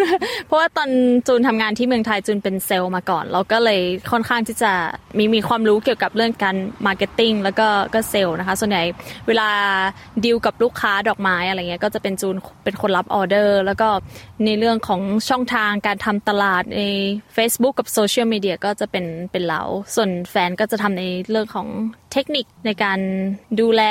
[0.46, 0.90] เพราะว่าตอน
[1.26, 3.80] จูนทำงานที่เมืองไทยจูนเป็นเซลล์มาก่อน เราก็เลย
[4.10, 4.72] ค่อนข้างที่จะ
[5.18, 6.56] มีมีความรู้เกี่ยวกับเรื่องการ
[6.86, 8.82] marketing แล้วก็ก็เซลล์นะคะ ส่วนใหญ่
[9.28, 9.48] เวลา
[10.24, 13.88] ดีลกับลูกค้าดอกไม้อะไรเงี้ยก็จะเป็นจูนเป็นคนรับออเดอร์ แล้วก็
[14.44, 16.82] ในเรื่องของช่องทางการทำตลาดใน
[17.36, 19.62] Facebook กับ social media ก็จะเป็นเป็นเรา
[19.94, 21.66] ส่วนแฟนก็จะทำในเรื่องของ
[22.12, 23.00] เทคนิคในการ
[23.60, 23.82] ดูแล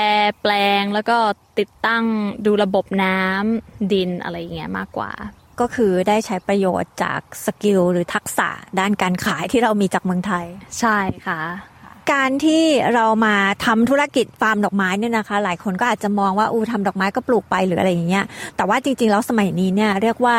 [0.42, 1.18] แปลง แล้วก็
[1.60, 2.04] ติดตั้ง
[2.46, 5.12] ดูระบบน้ำดินอะไรอย่างเงี้ยมากกว่า
[5.60, 8.50] ก็คือได้ใช้ประโยชน์จาก skill หรือทักษะ
[8.80, 10.46] ด้านการขายที่เรามีจากเมืองไทย
[10.80, 10.98] ใช่
[11.28, 11.42] ค่ะ
[12.12, 12.64] การที่
[12.96, 13.36] เรามา
[13.66, 18.26] ทำธุรกิจฟาร์มดอกไม้เนี่ยนะคะ หลายคนก็อาจจะมองว่าอู้ทำดอกไม้ก็ปลูกไปหรืออะไรอย่างเงี้ย
[18.58, 20.38] แต่ว่าจริงๆแล้วสมัยนี้เนี่ยเรียกว่า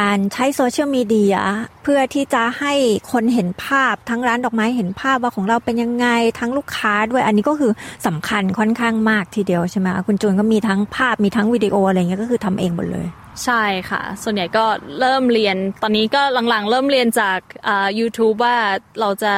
[0.00, 1.36] การใช้โซเชียลมีเดีย
[1.82, 2.72] เพื่อที่จะให้
[3.12, 6.06] คนเห็นภาพทั้งร้านดอกไม้เห็นภาพว่าของเราเป็นยังไง
[6.38, 7.72] ทั้งลูกค้าด้วย อันนี้ก็คือ
[8.06, 13.08] สำคัญค่อนข้างมากทีเดียวใช่ไหมคุณจูนก็มีทั้งภาพมีทั้งวิดีโออะไรเงี้ยก็คือทำเองหมดเลย
[13.44, 14.64] ใช่ค่ะ ส่วนใหญ่ก็
[15.00, 18.56] เริ่มเรียน ตอนนี้ก็หลังๆ เริ่มเรียนจากอ่า YouTube ว่า
[19.00, 19.34] เราจะ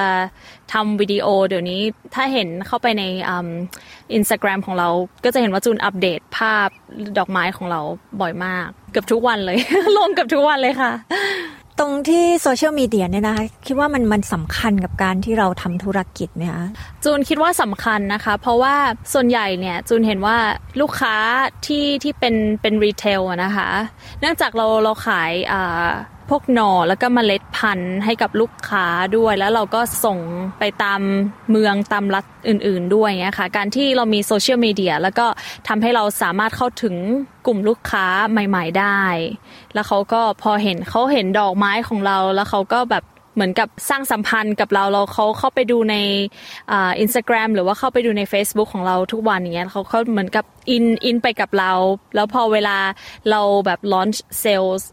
[0.73, 1.81] ทำวิดีโอเดี๋ยวนี้
[2.15, 3.03] ถ้าเห็นเข้าไปใน
[4.15, 4.89] อินสตาแกรมของเรา
[5.25, 6.69] ก็จะเห็นว่าจูนอัปเดตภาพ
[7.19, 7.81] ดอกไม้ของเรา
[8.21, 9.59] บ่อยมาก เกือบทุกวันเลย
[9.97, 10.93] ลงเกือบทุกวันเลยค่ะ
[11.81, 16.67] ตรงที่ social media เนี่ยนะคะคิดว่ามันมันสำคัญกับการที่เราทำธุรกิจไหมคะ
[17.05, 18.75] จูนคิดว่าสำคัญนะคะ เพราะว่า
[19.13, 20.37] ส่วนใหญ่เนี่ยจูนเห็นว่า
[20.81, 21.15] ลูกค้า
[21.67, 23.69] ที่ที่เป็นเป็น retail นะคะ
[24.21, 25.89] เนื่องจากเราเราขายอ่า
[26.31, 30.19] พวกหน่อแล้วก็เมล็ดพันธุ์ให้กับลูกค้าด้วย แล้วเราก็ส่ง
[30.59, 31.01] ไปตาม
[31.51, 35.27] เมืองตามรัฐอื่น ๆ ด้วยเงี้ยค่ะ การที่เรามี social media แล้วก็
[35.69, 36.97] ทำให้เราสามารถเข้าถึง
[37.47, 39.03] กลุ่มลูกค้าใหม่ ๆได้
[39.75, 43.05] แล้วเขาก็พอเห็นเขาเห็นดอกไม้ของเราแล้วเขาก็แบบ
[43.35, 45.97] เหมือนกับสร้างสัมพันธ์กับเราเราเขาเข้าไปดูใน
[47.01, 51.73] อินสตาแกรมหรือว่าเข้าไปดูใน Facebook ของเราทุกวันอย่างเงี้ยเขาเขาเหมือนกับอินอินไปกับเรา
[52.15, 52.77] แล้วพอเวลา
[53.31, 54.85] เราแบบ launch sale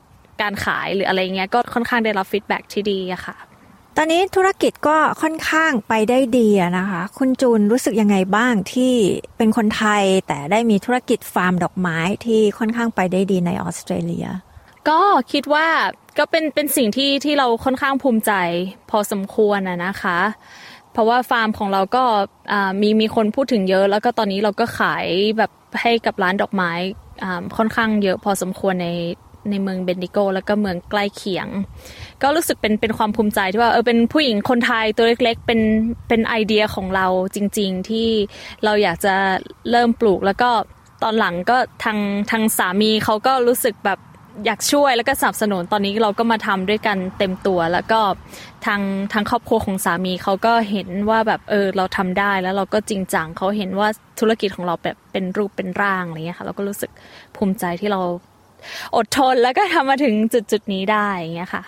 [0.41, 3.35] การขายหรืออะไรเงี้ยก็ค่อนข้างได้รับ feedback ที่ดีอะค่ะ
[3.97, 8.93] ตอนนี้ธุรกิจก็ค่อนข้างไปได้ดีนะคะ คุณจูนรู้สึกยังไงบ้างที่
[9.37, 14.27] เป็นคนไทยแต่ได้มีธุรกิจฟาร์มดอกไม้ที่ค่อนข้างไปได้ดีในออสเตรเลีย
[14.89, 14.99] ก็
[15.31, 15.67] คิดว่า
[16.17, 18.31] ก็เป็นเป็นสิ่งที่ที่เราค่อนข้างภูมิใจ
[18.89, 20.19] พอสมควรนะนะคะ
[20.93, 22.03] เพราะว่าฟาร์มของเราก็
[22.81, 25.05] มีมีคนพูดถึงเยอะ แล้วก็ตอนนี้เราก็ขาย
[25.37, 26.71] แบบให้กับร้านดอกไม้
[27.57, 28.89] ค่อนข้างเยอะพอสมควรใน
[29.49, 31.47] ในเมืองเบนดิโก แล้วก็เมืองใกล้เคียง
[32.21, 35.61] ก็รู้สึกเป็นเป็นความภูมิใจที่ว่าเออเป็นผู้หญิงคนไทยตัวเล็กๆเป็น
[36.07, 38.09] เป็นไอเดียของเราจริง ๆ ที่
[38.63, 39.15] เราอยากจะ
[39.71, 40.49] เริ่มปลูกแล้วก็
[41.03, 41.99] ตอนหลังก็ทาง
[42.31, 43.99] ทางสามีเขาก็รู้สึกแบบ
[44.45, 47.99] อยากช่วยแล้วก็สนับสนุนตอนนี้เราก็มาทำด้วยกันเต็มตัว แล้วก็
[48.65, 48.81] ทาง
[49.13, 53.87] ทางครอบครัวของสามีเขาก็เห็นว่าแบบเออเราทำได้แล้วเราก็จริงจังเขาเห็นว่า
[54.19, 56.91] ธุรกิจของเราแบบเป็นรูปเป็นร่างอะไรเงี้ยค่ะเราก็รู้สึก
[57.35, 58.01] ภูมิใจที่เรา
[58.95, 61.64] อดทนแล้วก็ทำมาถึงจุดจุดนี้ได้อย่างเงี้ยค่ะ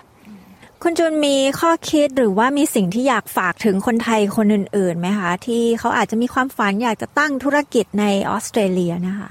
[0.81, 9.29] คุณจุนมีข้อคิดหรือว่ามีสิ่งที่อยากฝากถึงคนไทยคนอื่นๆไหมคะ ที่เขาอาจจะมีความฝันอยากจะตั้งธุรกิจในออสเตรเลียนะคะ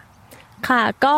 [0.68, 1.16] ค่ะก็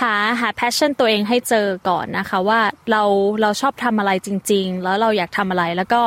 [0.00, 2.60] หาหาแพชชั่นตัวเองให้เจอก่อนนะคะ ว่า
[2.90, 3.02] เรา
[3.40, 6.00] เราชอบทำอะไรจริง ๆ แล้วเราอยากทำอะไรแล้วก็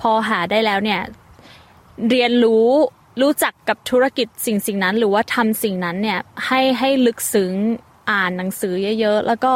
[0.00, 1.00] พอหาได้แล้วเนี่ย
[2.10, 2.68] เรียนรู้
[3.22, 7.52] รู้จักกับธุรกิจสิ่งสิ่งนั้น หรือว่าทำสิ่งนั้นเนี่ยให้ให้ลึกซึ้ง
[8.10, 9.52] อ่านหนังสือเยอะๆ แล้วก็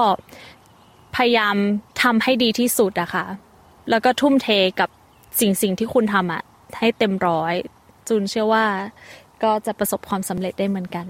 [1.17, 1.57] พยายาม
[2.03, 3.27] ทำให้ดีที่สุดอะค่ะ
[3.91, 4.49] แล้วก็ทุ่มเท
[4.81, 4.89] กับ
[5.41, 6.43] สิ่งสิ่งที่คุณทำอะ
[6.79, 7.55] ให้เต็มร้อย
[8.09, 8.67] จูนเชื่อว่า
[9.43, 11.07] ก็จะประสบความสำเร็จได้เหมือนกัน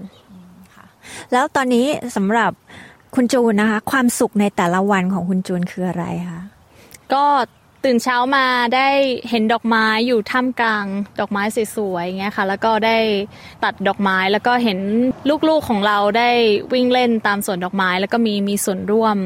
[1.31, 1.85] แล้วตอนนี้
[2.15, 2.51] สำหรับ
[3.15, 6.41] คุณจูนนะคะ ความสุขในแต่ละวันของคุณจูนคืออะไรคะ
[7.13, 7.25] ก็
[7.83, 8.89] ตื่นเช้ามาได้
[9.29, 10.85] เห็นดอกไม้อยู่ท่ามกลาง
[11.19, 11.43] ดอกไม้
[11.75, 12.97] สวยๆเงี้ยค่ะ แล้วก็ได้
[13.63, 14.79] ตัดดอกไม้แล้วก็เห็น
[15.49, 16.29] ลูกๆของเราได้
[16.73, 19.17] วิ่งเล่นตามสวนดอกไม้ แล้วก็มีมีส่วนร่วม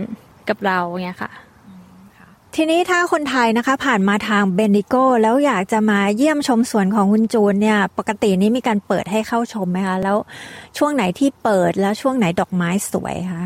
[0.49, 1.31] กับเราเงี้ยค่ะ
[2.55, 10.17] ทีนี้ถ้าคนไทยนะคะ ผ่านมาทางเบนดิโกแล้วอยากจะมาเยี่ยมชมสวนของคุณจูนเนี่ย ปกตินี้มีการเปิดให้เข้าชมไหมคะแล้ว
[10.77, 13.45] ช่วงไหนที่เปิดแล้วช่วงไหนดอกไม้สวยคะ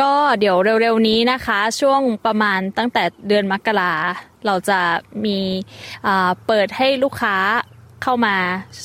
[0.00, 3.92] ก็เดี๋ยวเร็วๆนี้นะคะ ช่วงประมาณตั้งแต่เดือนมกรา
[4.46, 4.80] เราจะ
[5.24, 5.38] มี
[6.46, 7.36] เปิดให้ลูกค้า
[8.02, 8.36] เข้ามา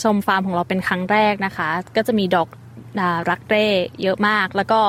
[0.02, 2.50] ชมฟาร์มของเราเป็นครั้งแรกนะคะ ก็จะมีดอก
[3.30, 3.68] รักเร่
[4.02, 4.82] เยอะมาก แล้วก็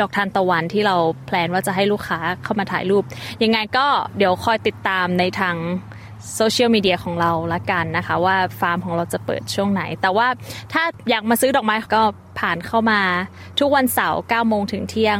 [0.00, 0.96] ดอกทานตะวันที่เรา
[1.26, 3.04] แพลนว่าจะให้ลูกค้าเข้ามาถ่ายรูป
[3.42, 5.56] ยังไงก็เดี๋ยวคอยติดตามในทาง
[6.34, 10.28] โซเชียลมีเดียของเราละกันนะคะ ว่าฟาร์มของเราจะเปิดช่วงไหน แต่ว่า
[10.72, 12.02] ถ้าอยากมาซื้อดอกไม้ก็
[12.38, 13.00] ผ่านเข้ามา
[13.58, 15.18] ทุกวันเสาร์9โมงถึงเที่ยง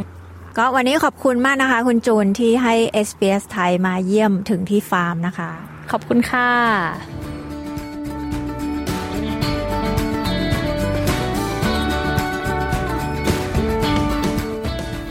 [0.58, 2.74] ก็วันนี้ขอบคุณมากนะคะ คุณจูนที่ให้
[3.08, 5.50] SBS ไทยมาเยี่ยมถึงที่ฟาร์มนะคะ
[5.90, 6.48] ขอบคุณค่ะ